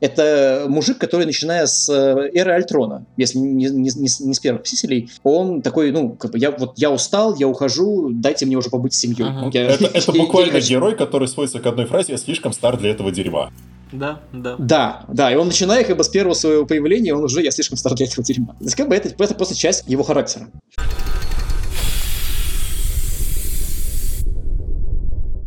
[0.00, 5.10] Это мужик, который, начиная с э, эры Альтрона, если не, не, не, с первых Мстителей,
[5.22, 8.94] он такой, ну, как бы, я вот я устал, я ухожу, дайте мне уже побыть
[8.94, 9.26] с семьей.
[9.28, 9.50] Ага.
[9.52, 13.10] Я, это, это буквально герой, который сводится к одной фразе «я слишком стар для этого
[13.10, 13.50] дерьма».
[13.92, 14.56] Да, да.
[14.58, 17.78] Да, да, и он начинает как бы с первого своего появления, он уже «я слишком
[17.78, 18.54] стар для этого дерьма».
[18.58, 20.48] То есть как бы это, это просто часть его характера.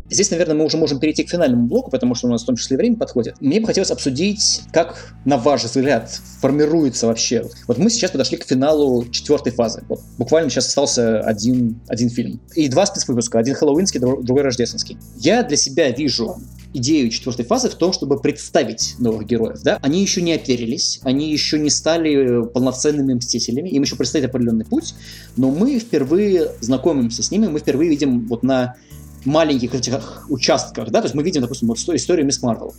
[0.09, 2.55] Здесь, наверное, мы уже можем перейти к финальному блоку, потому что у нас в том
[2.55, 3.35] числе время подходит.
[3.41, 7.45] Мне бы хотелось обсудить, как, на ваш взгляд, формируется вообще.
[7.67, 9.83] Вот мы сейчас подошли к финалу четвертой фазы.
[9.89, 12.39] Вот буквально сейчас остался один, один фильм.
[12.55, 13.39] И два спецвыпуска.
[13.39, 14.97] Один хэллоуинский, другой рождественский.
[15.17, 16.37] Я для себя вижу
[16.73, 19.61] идею четвертой фазы в том, чтобы представить новых героев.
[19.63, 19.79] Да?
[19.81, 24.93] Они еще не оперились, они еще не стали полноценными мстителями, им еще предстоит определенный путь,
[25.35, 28.75] но мы впервые знакомимся с ними, мы впервые видим вот на
[29.25, 32.73] маленьких этих участках, да, то есть мы видим, допустим, вот историю Мисс Марвел.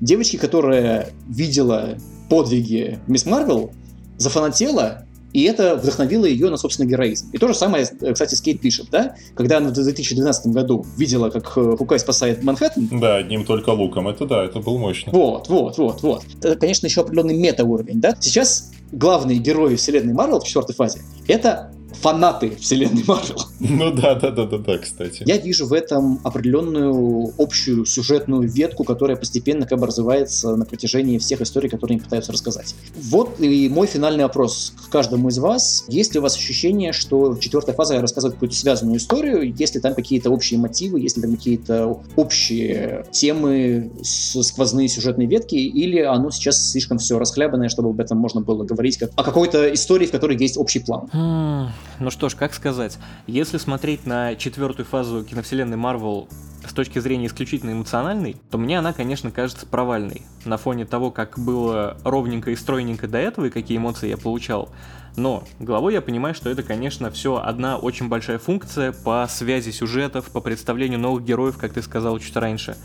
[0.00, 1.96] Девочки, которая видела
[2.28, 3.72] подвиги Мисс Марвел,
[4.18, 7.28] зафанатела, и это вдохновило ее на собственный героизм.
[7.32, 9.16] И то же самое, кстати, с Кейт Бишоп, да?
[9.34, 13.00] Когда она в 2012 году видела, как Хукай спасает Манхэттен.
[13.00, 14.06] Да, одним только луком.
[14.06, 15.10] Это да, это было мощно.
[15.10, 16.22] Вот, вот, вот, вот.
[16.40, 18.16] Это, конечно, еще определенный мета-уровень, да?
[18.20, 23.36] Сейчас главные герои вселенной Марвел в четвертой фазе— это фанаты вселенной Марвел.
[23.60, 25.22] Ну да, да, да, да, да, кстати.
[25.26, 31.18] Я вижу в этом определенную общую сюжетную ветку, которая постепенно как бы развивается на протяжении
[31.18, 32.74] всех историй, которые они пытаются рассказать.
[32.96, 35.84] Вот и мой финальный вопрос к каждому из вас.
[35.88, 39.54] Есть ли у вас ощущение, что четвертая фаза рассказывает какую-то связанную историю?
[39.54, 41.00] Есть ли там какие-то общие мотивы?
[41.00, 45.54] Есть ли там какие-то общие темы, сквозные сюжетные ветки?
[45.54, 49.72] Или оно сейчас слишком все расхлябанное, чтобы об этом можно было говорить как о какой-то
[49.72, 51.08] истории, в которой есть общий план?
[52.00, 56.28] Ну что ж, как сказать, если смотреть на четвертую фазу киновселенной Марвел
[56.66, 60.22] с точки зрения исключительно эмоциональной, то мне она, конечно, кажется провальной.
[60.44, 64.70] На фоне того, как было ровненько и стройненько до этого, и какие эмоции я получал.
[65.16, 70.30] Но головой я понимаю, что это, конечно, все одна очень большая функция по связи сюжетов,
[70.30, 72.76] по представлению новых героев, как ты сказал чуть раньше.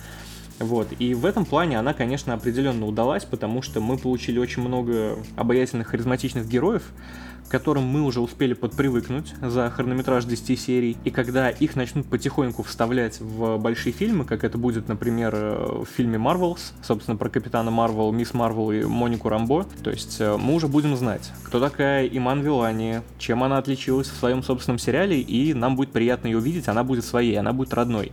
[0.60, 0.90] Вот.
[1.00, 5.88] И в этом плане она, конечно, определенно удалась, потому что мы получили очень много обаятельных,
[5.88, 6.84] харизматичных героев,
[7.50, 13.20] которым мы уже успели подпривыкнуть за хронометраж 10 серий, и когда их начнут потихоньку вставлять
[13.20, 18.12] в большие фильмы, как это будет, например, э, в фильме Marvels, собственно, про Капитана Марвел,
[18.12, 22.42] Мисс Марвел и Монику Рамбо, то есть э, мы уже будем знать, кто такая Иман
[22.42, 26.84] Вилани, чем она отличилась в своем собственном сериале, и нам будет приятно ее увидеть, она
[26.84, 28.12] будет своей, она будет родной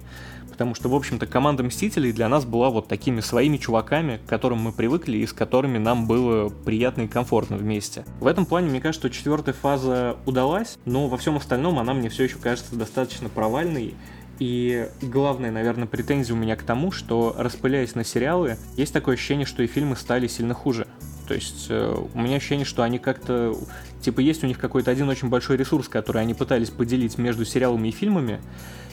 [0.57, 4.59] потому что, в общем-то, команда Мстителей для нас была вот такими своими чуваками, к которым
[4.61, 8.07] мы привыкли и с которыми нам было приятно и комфортно вместе.
[8.21, 12.09] В этом плане, мне кажется, что четвертая фаза удалась, но во всем остальном она мне
[12.09, 13.95] все еще кажется достаточно провальной,
[14.39, 19.47] и главная, наверное, претензия у меня к тому, что распыляясь на сериалы, есть такое ощущение,
[19.47, 20.87] что и фильмы стали сильно хуже.
[21.27, 23.55] То есть э, у меня ощущение, что они как-то...
[24.01, 27.89] Типа есть у них какой-то один очень большой ресурс, который они пытались поделить между сериалами
[27.89, 28.41] и фильмами,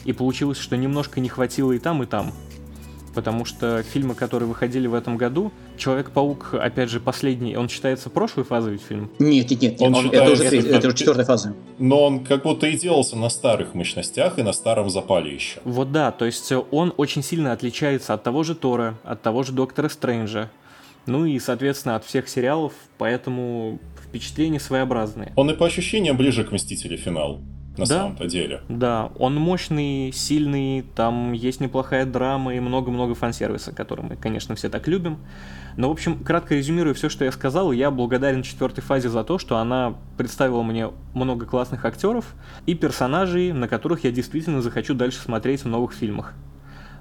[0.04, 2.32] и получилось, что немножко не хватило и там, и там.
[3.14, 8.44] Потому что фильмы, которые выходили в этом году, Человек-паук, опять же, последний, он считается прошлой
[8.44, 9.10] фазой ведь фильм?
[9.18, 11.54] Нет, нет, нет, он он, это, уже, это, это уже четвертая фаза.
[11.78, 15.60] Но он как будто и делался на старых мощностях и на старом запале еще.
[15.64, 19.52] Вот да, то есть он очень сильно отличается от того же Тора, от того же
[19.52, 20.48] Доктора Стрэнджа,
[21.06, 25.32] ну и, соответственно, от всех сериалов, поэтому впечатления своеобразные.
[25.36, 27.40] Он и по ощущениям ближе к Мстителю финал.
[27.76, 28.60] на да, самом-то деле.
[28.68, 34.68] Да, он мощный, сильный, там есть неплохая драма и много-много фан-сервиса, который мы, конечно, все
[34.68, 35.18] так любим.
[35.76, 39.38] Но, в общем, кратко резюмируя все, что я сказал, я благодарен четвертой фазе за то,
[39.38, 42.34] что она представила мне много классных актеров
[42.66, 46.34] и персонажей, на которых я действительно захочу дальше смотреть в новых фильмах.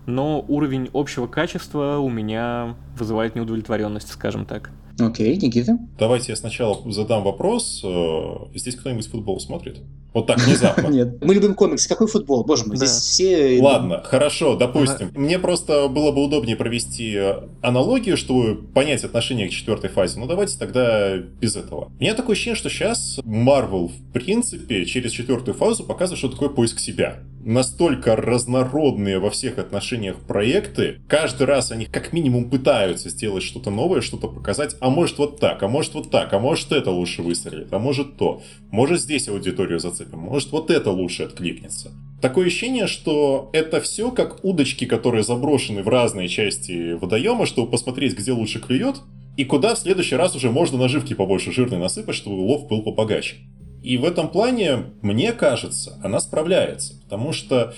[0.06, 4.72] Но уровень общего качества у меня вызывает неудовлетворенность, скажем так.
[5.00, 5.80] Окей, okay, Никита.
[5.98, 7.82] Давайте я сначала задам вопрос.
[7.84, 9.80] Э, здесь кто-нибудь футбол смотрит?
[10.14, 10.88] Вот так внезапно.
[10.88, 11.24] Нет.
[11.24, 11.90] Мы любим комиксы.
[11.90, 12.44] Какой футбол?
[12.44, 13.60] Боже мой, здесь все...
[13.62, 15.12] Ладно, хорошо, допустим.
[15.16, 17.18] Мне просто было бы удобнее провести
[17.62, 20.20] аналогию, чтобы понять отношение к четвертой фазе.
[20.20, 21.92] Ну, давайте тогда без этого.
[21.98, 26.50] У меня такое ощущение, что сейчас Marvel, в принципе, через четвертую фазу показывает, что такое
[26.50, 31.02] поиск себя настолько разнородные во всех отношениях проекты.
[31.08, 34.76] Каждый раз они как минимум пытаются сделать что-то новое, что-то показать.
[34.80, 38.18] А может вот так, а может вот так, а может это лучше выстрелит, а может
[38.18, 38.42] то.
[38.72, 41.92] Может здесь аудиторию зацепим, может вот это лучше откликнется.
[42.22, 48.18] Такое ощущение, что это все как удочки, которые заброшены в разные части водоема, чтобы посмотреть,
[48.18, 49.02] где лучше клюет,
[49.36, 53.38] и куда в следующий раз уже можно наживки побольше жирной насыпать, чтобы улов был побогаче.
[53.82, 57.02] И в этом плане, мне кажется, она справляется.
[57.04, 57.74] Потому что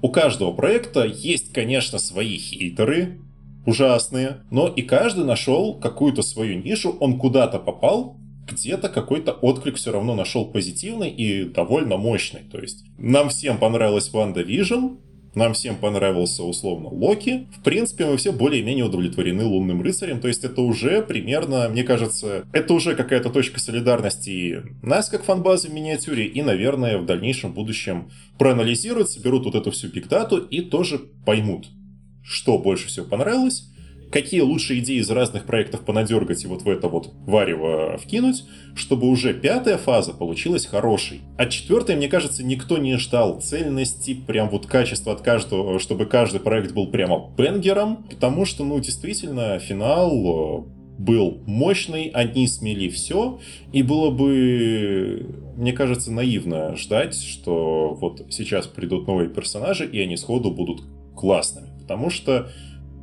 [0.00, 3.18] у каждого проекта есть, конечно, свои хейтеры,
[3.66, 8.16] ужасные, но и каждый нашел какую-то свою нишу, он куда-то попал,
[8.50, 12.40] где-то какой-то отклик все равно нашел позитивный и довольно мощный.
[12.50, 14.96] То есть нам всем понравилась WandaVision,
[15.34, 17.46] нам всем понравился условно Локи.
[17.56, 20.20] В принципе, мы все более-менее удовлетворены Лунным Рыцарем.
[20.20, 25.68] То есть это уже примерно, мне кажется, это уже какая-то точка солидарности нас как фанбазы
[25.68, 26.26] в миниатюре.
[26.26, 31.68] И, наверное, в дальнейшем будущем проанализируют, соберут вот эту всю пиктату и тоже поймут,
[32.24, 33.68] что больше всего понравилось,
[34.10, 38.44] какие лучшие идеи из разных проектов понадергать и вот в это вот варево вкинуть,
[38.74, 41.20] чтобы уже пятая фаза получилась хорошей.
[41.38, 46.40] А четвертая, мне кажется, никто не ждал цельности, прям вот качества от каждого, чтобы каждый
[46.40, 53.40] проект был прямо бенгером, потому что, ну, действительно, финал э, был мощный, они смели все,
[53.72, 60.16] и было бы, мне кажется, наивно ждать, что вот сейчас придут новые персонажи, и они
[60.16, 60.82] сходу будут
[61.16, 61.68] классными.
[61.80, 62.50] Потому что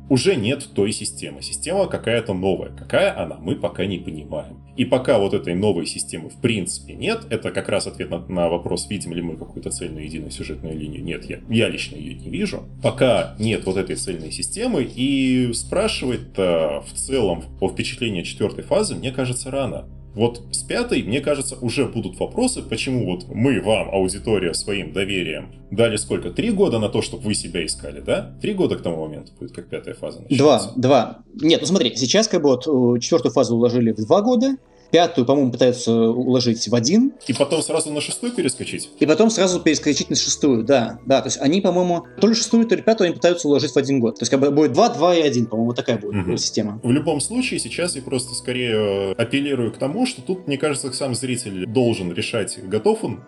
[0.08, 1.42] уже нет той системы.
[1.42, 2.70] Система какая-то новая.
[2.70, 4.62] Какая она, мы пока не понимаем.
[4.76, 8.48] И пока вот этой новой системы в принципе нет, это как раз ответ на, на
[8.48, 11.02] вопрос, видим ли мы какую-то цельную единую сюжетную линию.
[11.02, 12.64] Нет, я, я лично ее не вижу.
[12.82, 19.10] Пока нет вот этой цельной системы, и спрашивать в целом по впечатлению четвертой фазы, мне
[19.10, 19.88] кажется, рано.
[20.14, 25.52] Вот с пятой, мне кажется, уже будут вопросы, почему вот мы вам, аудитория, своим доверием
[25.70, 26.30] дали сколько?
[26.30, 28.34] Три года на то, чтобы вы себя искали, да?
[28.40, 30.44] Три года к тому моменту будет, как пятая фаза начнется.
[30.44, 31.18] Два, два.
[31.34, 34.56] Нет, ну смотри, сейчас как бы вот э, четвертую фазу уложили в два года,
[34.90, 37.12] Пятую, по-моему, пытаются уложить в один.
[37.26, 38.90] И потом сразу на шестую перескочить?
[38.98, 40.98] И потом сразу перескочить на шестую, да.
[41.06, 43.76] Да, то есть они, по-моему, то ли шестую, то ли пятую они пытаются уложить в
[43.76, 44.16] один год.
[44.16, 46.36] То есть как бы будет два, два и один, по-моему, вот такая будет угу.
[46.36, 46.80] система.
[46.82, 50.92] В любом случае, сейчас я просто скорее э, апеллирую к тому, что тут, мне кажется,
[50.92, 53.20] сам зритель должен решать, готов он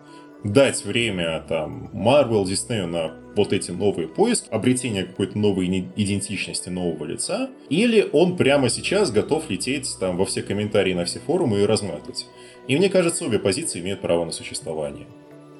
[0.43, 7.05] дать время там Marvel, Disney на вот эти новые поиски, обретение какой-то новой идентичности, нового
[7.05, 11.65] лица, или он прямо сейчас готов лететь там во все комментарии на все форумы и
[11.65, 12.27] разматывать.
[12.67, 15.07] И мне кажется, обе позиции имеют право на существование.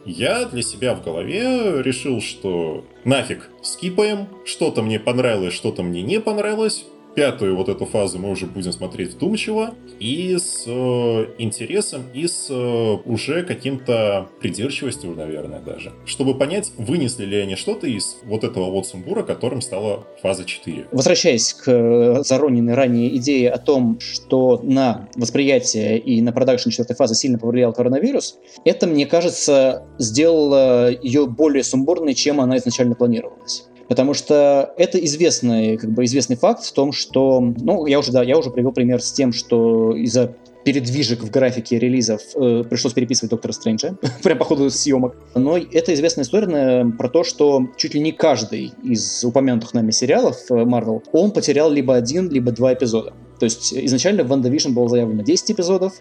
[0.03, 6.19] Я для себя в голове решил, что нафиг скипаем, что-то мне понравилось, что-то мне не
[6.19, 12.27] понравилось, пятую вот эту фазу мы уже будем смотреть вдумчиво и с э, интересом, и
[12.27, 15.91] с э, уже каким-то придирчивостью, наверное, даже.
[16.05, 20.87] Чтобы понять, вынесли ли они что-то из вот этого вот сумбура, которым стала фаза 4.
[20.91, 26.95] Возвращаясь к э, зароненной ранее идее о том, что на восприятие и на продакшн четвертой
[26.95, 33.65] фазы сильно повлиял коронавирус, это, мне кажется, сделало ее более сумбурной, чем она изначально планировалась.
[33.91, 38.23] Потому что это известный, как бы известный факт в том, что, ну, я уже, да,
[38.23, 40.33] я уже привел пример с тем, что из-за
[40.63, 45.17] передвижек в графике релизов э, пришлось переписывать Доктора Стрэнджа, прям по ходу съемок.
[45.35, 49.91] Но это известная история наверное, про то, что чуть ли не каждый из упомянутых нами
[49.91, 53.11] сериалов э, Marvel, он потерял либо один, либо два эпизода.
[53.39, 55.95] То есть изначально в WandaVision было заявлено 10 эпизодов,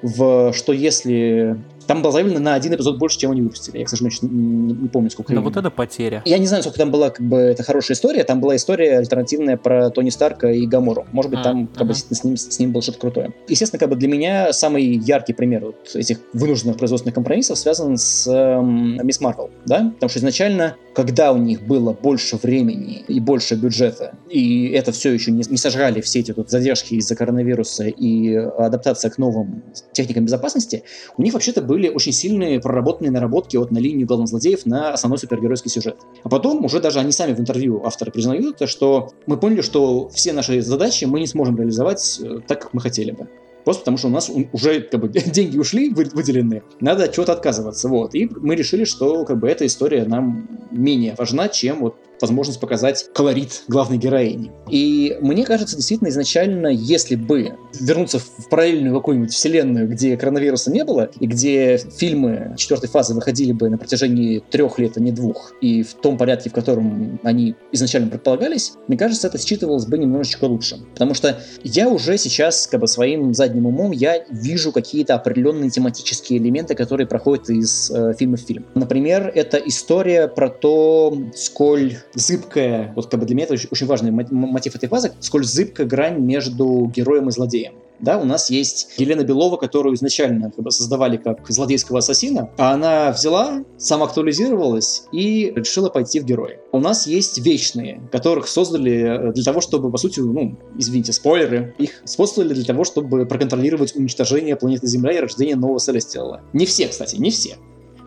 [0.00, 1.56] в что если
[1.86, 3.78] там было заявлено на один эпизод больше, чем они выпустили.
[3.78, 5.32] Я, к сожалению, не, не помню, сколько.
[5.32, 6.22] Но вот это потеря.
[6.24, 8.24] Я не знаю, сколько там была, как бы, это хорошая история.
[8.24, 11.06] Там была история альтернативная про Тони Старка и Гамору.
[11.12, 13.32] Может быть, а, там как бы, с, ним, с ним было что-то крутое.
[13.48, 18.26] Естественно, как бы для меня самый яркий пример вот этих вынужденных производственных компромиссов связан с
[18.26, 19.90] эм, Мисс Марвел, да?
[19.94, 25.12] Потому что изначально, когда у них было больше времени и больше бюджета, и это все
[25.12, 29.62] еще не, не сожрали все эти тут задержки из-за коронавируса и адаптация к новым
[29.92, 30.84] техникам безопасности,
[31.16, 35.18] у них вообще-то были очень сильные проработанные наработки от на линию главных злодеев на основной
[35.18, 35.96] супергеройский сюжет.
[36.22, 40.34] А потом уже даже они сами в интервью авторы признают, что мы поняли, что все
[40.34, 43.26] наши задачи мы не сможем реализовать э, так, как мы хотели бы.
[43.64, 45.08] Просто потому что у нас уже как бы,
[45.38, 47.88] деньги ушли выделенные, надо от чего-то отказываться.
[47.88, 48.14] Вот.
[48.14, 53.06] И мы решили, что как бы эта история нам менее важна, чем вот возможность показать
[53.14, 54.50] колорит главной героини.
[54.70, 60.84] И мне кажется, действительно, изначально, если бы вернуться в параллельную какую-нибудь вселенную, где коронавируса не
[60.84, 65.52] было, и где фильмы четвертой фазы выходили бы на протяжении трех лет, а не двух,
[65.60, 70.44] и в том порядке, в котором они изначально предполагались, мне кажется, это считывалось бы немножечко
[70.44, 70.78] лучше.
[70.92, 76.38] Потому что я уже сейчас, как бы своим задним умом, я вижу какие-то определенные тематические
[76.38, 78.66] элементы, которые проходят из э, фильма в фильм.
[78.74, 84.10] Например, это история про то, сколь зыбкая, вот как бы для меня это очень, важный
[84.10, 87.74] мотив этой фазы, сколь зыбкая грань между героем и злодеем.
[88.00, 92.72] Да, у нас есть Елена Белова, которую изначально как бы, создавали как злодейского ассасина, а
[92.72, 96.58] она взяла, самоактуализировалась и решила пойти в герои.
[96.72, 102.02] У нас есть Вечные, которых создали для того, чтобы, по сути, ну, извините, спойлеры, их
[102.04, 106.40] создали для того, чтобы проконтролировать уничтожение планеты Земля и рождение нового Celestial.
[106.52, 107.56] Не все, кстати, не все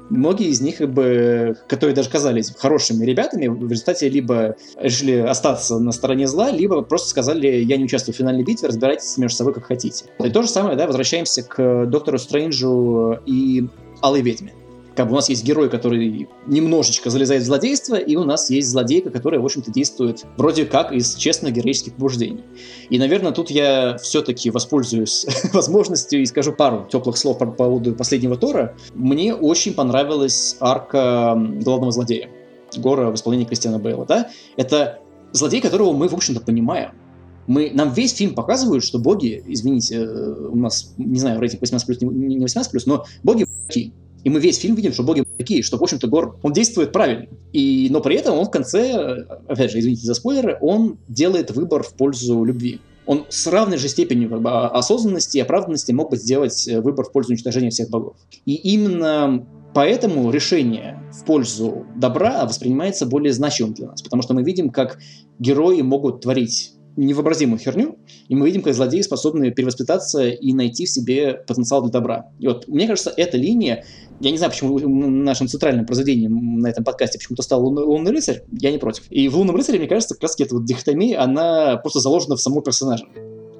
[0.09, 5.79] многие из них, как бы, которые даже казались хорошими ребятами, в результате либо решили остаться
[5.79, 9.53] на стороне зла, либо просто сказали, я не участвую в финальной битве, разбирайтесь между собой
[9.53, 10.05] как хотите.
[10.23, 13.67] И то же самое, да, возвращаемся к Доктору Стрэнджу и
[14.01, 14.53] Алой Ведьме
[14.95, 18.69] как бы у нас есть герой, который немножечко залезает в злодейство, и у нас есть
[18.69, 22.43] злодейка, которая, в общем-то, действует вроде как из честных героических побуждений.
[22.89, 28.37] И, наверное, тут я все-таки воспользуюсь возможностью и скажу пару теплых слов по поводу последнего
[28.37, 28.75] Тора.
[28.93, 32.29] Мне очень понравилась арка главного злодея.
[32.77, 34.29] Гора в исполнении Кристиана Бейла, да?
[34.57, 34.99] Это
[35.31, 36.91] злодей, которого мы, в общем-то, понимаем.
[37.47, 42.05] Мы, нам весь фильм показывают, что боги, извините, э, у нас, не знаю, рейтинг 18+,
[42.05, 43.45] не 18+, но боги.
[44.25, 47.27] И мы весь фильм видим, что боги такие, что, в общем-то, Гор, он действует правильно.
[47.53, 51.83] И, но при этом он в конце, опять же, извините за спойлеры, он делает выбор
[51.83, 52.81] в пользу любви.
[53.05, 57.05] Он с равной же степенью как бы, осознанности и оправданности мог бы сделать э, выбор
[57.05, 58.17] в пользу уничтожения всех богов.
[58.45, 59.45] И именно
[59.75, 64.99] Поэтому решение в пользу добра воспринимается более значимым для нас, потому что мы видим, как
[65.37, 67.97] герои могут творить невообразимую херню,
[68.27, 72.31] и мы видим, как злодеи способны перевоспитаться и найти в себе потенциал для добра.
[72.39, 73.83] И вот, мне кажется, эта линия,
[74.19, 78.43] я не знаю, почему нашим центральным произведением на этом подкасте почему-то стал «Лунный, «Лунный рыцарь»,
[78.51, 79.03] я не против.
[79.09, 82.41] И в «Лунном рыцаре», мне кажется, как раз эта вот дихотомия, она просто заложена в
[82.41, 83.05] самого персонажа.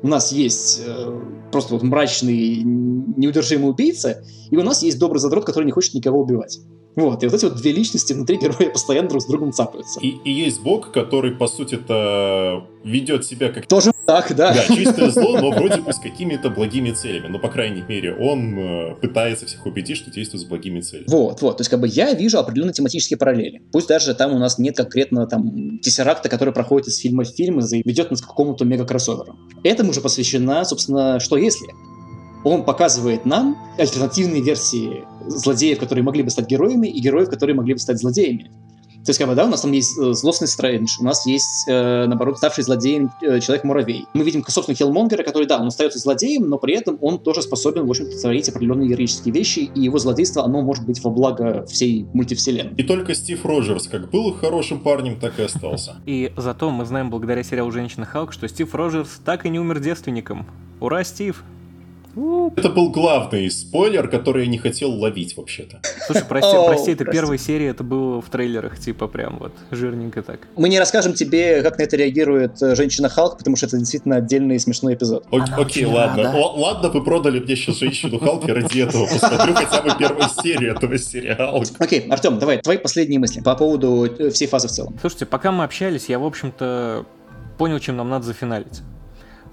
[0.02, 5.46] У нас есть э, просто вот мрачный, неудержимый убийца, и у нас есть добрый задрот,
[5.46, 6.60] который не хочет никого убивать.
[6.96, 10.00] Вот, и вот эти вот две личности внутри героя постоянно друг с другом цапаются.
[10.00, 13.68] И, и есть бог, который, по сути-то, ведет себя как...
[13.68, 14.54] Тоже так, да.
[14.54, 17.28] Да, чистое зло, но вроде бы с какими-то благими целями.
[17.28, 21.08] Но, по крайней мере, он э, пытается всех убедить, что действует с благими целями.
[21.10, 21.58] Вот, вот.
[21.58, 23.62] То есть, как бы я вижу определенные тематические параллели.
[23.72, 27.60] Пусть даже там у нас нет конкретно там тессеракта, который проходит из фильма в фильм
[27.60, 29.36] и ведет нас к какому-то мега-кроссоверу.
[29.64, 31.68] Этому же посвящена, собственно, что если?
[32.46, 37.74] он показывает нам альтернативные версии злодеев, которые могли бы стать героями, и героев, которые могли
[37.74, 38.52] бы стать злодеями.
[39.06, 41.68] То есть, как бы, да, у нас там есть э, злостный Стрэндж, у нас есть,
[41.68, 44.08] э, наоборот, ставший злодеем э, Человек-муравей.
[44.16, 47.86] Мы видим, собственно, Хелмонгера, который, да, он остается злодеем, но при этом он тоже способен,
[47.86, 52.08] в общем-то, творить определенные героические вещи, и его злодейство, оно может быть во благо всей
[52.14, 52.74] мультивселенной.
[52.78, 55.98] И только Стив Роджерс как был хорошим парнем, так и остался.
[56.08, 59.82] И зато мы знаем, благодаря сериалу «Женщина Халк», что Стив Роджерс так и не умер
[59.82, 60.48] девственником.
[60.80, 61.44] Ура, Стив!
[62.56, 65.82] Это был главный спойлер, который я не хотел ловить вообще-то.
[66.06, 67.20] Слушай, прости, О, прости, это прости.
[67.20, 70.40] первая серия, это было в трейлерах, типа прям вот жирненько так.
[70.56, 74.18] Мы не расскажем тебе, как на это реагирует э, женщина Халк, потому что это действительно
[74.18, 75.26] отдельный смешной эпизод.
[75.32, 76.34] О- окей, ладно.
[76.36, 80.30] О- ладно, вы продали мне сейчас женщину Халк, я ради этого посмотрю хотя бы первую
[80.42, 81.64] серию этого сериала.
[81.80, 84.96] Окей, Артем, давай, твои последние мысли по поводу э, всей фазы в целом.
[85.02, 87.06] Слушайте, пока мы общались, я, в общем-то,
[87.58, 88.82] понял, чем нам надо зафиналить.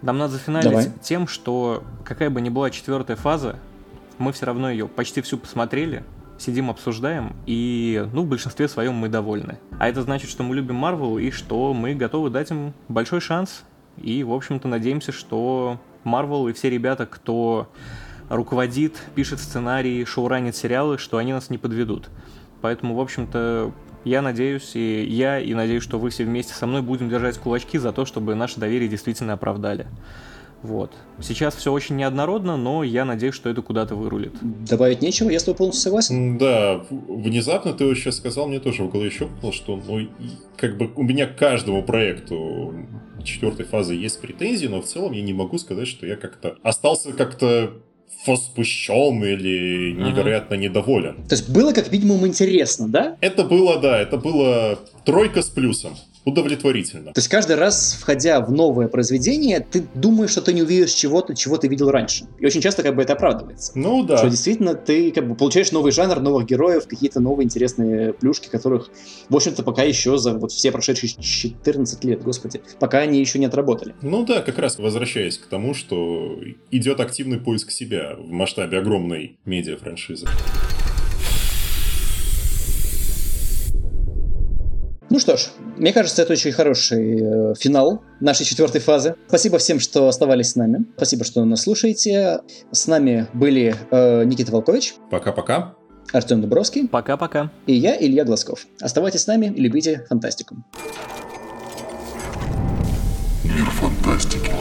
[0.02, 0.92] Нам надо зафиналить Давай.
[1.00, 3.56] тем, что какая бы ни была четвертая фаза,
[4.18, 6.04] мы все равно ее почти всю посмотрели,
[6.38, 9.58] сидим, обсуждаем, и, ну, в большинстве своем мы довольны.
[9.78, 13.62] А это значит, что мы любим Марвел и что мы готовы дать им большой шанс.
[13.98, 17.68] И, в общем-то, надеемся, что Марвел и все ребята, кто
[18.28, 22.10] руководит, пишет сценарии, шоуранит сериалы, что они нас не подведут.
[22.60, 23.72] Поэтому, в общем-то,
[24.04, 27.78] я надеюсь, и я, и надеюсь, что вы все вместе со мной будем держать кулачки
[27.78, 29.86] за то, чтобы наше доверие действительно оправдали.
[30.62, 30.92] Вот.
[31.20, 34.32] Сейчас все очень неоднородно, но я надеюсь, что это куда-то вырулит.
[34.40, 36.38] Добавить нечего, я с тобой полностью согласен.
[36.38, 40.08] Да, внезапно ты вот сейчас сказал, мне тоже в голове щелкнул, что ну,
[40.56, 42.74] как бы у меня к каждому проекту
[43.24, 47.12] четвертой фазы есть претензии, но в целом я не могу сказать, что я как-то остался
[47.12, 47.82] как-то
[48.26, 50.64] возмущен или невероятно ага.
[50.64, 51.16] недоволен.
[51.28, 53.16] То есть было как минимум интересно, да?
[53.20, 57.12] Это было, да, это было тройка с плюсом удовлетворительно.
[57.12, 61.34] То есть каждый раз, входя в новое произведение, ты думаешь, что ты не увидишь чего-то,
[61.34, 62.24] чего ты видел раньше.
[62.38, 63.72] И очень часто как бы это оправдывается.
[63.74, 64.18] Ну да.
[64.18, 68.90] Что действительно ты как бы получаешь новый жанр, новых героев, какие-то новые интересные плюшки, которых,
[69.28, 73.46] в общем-то, пока еще за вот все прошедшие 14 лет, господи, пока они еще не
[73.46, 73.94] отработали.
[74.02, 76.38] Ну да, как раз возвращаясь к тому, что
[76.70, 80.26] идет активный поиск себя в масштабе огромной медиа-франшизы.
[85.12, 89.14] Ну что ж, мне кажется, это очень хороший э, финал нашей четвертой фазы.
[89.28, 90.86] Спасибо всем, что оставались с нами.
[90.96, 92.40] Спасибо, что нас слушаете.
[92.70, 94.94] С нами были э, Никита Волкович.
[95.10, 95.74] Пока-пока.
[96.14, 96.88] Артем Дубровский.
[96.88, 97.50] Пока-пока.
[97.66, 98.66] И я, Илья Глазков.
[98.80, 100.56] Оставайтесь с нами и любите фантастику.
[103.44, 104.51] Мир фантастики.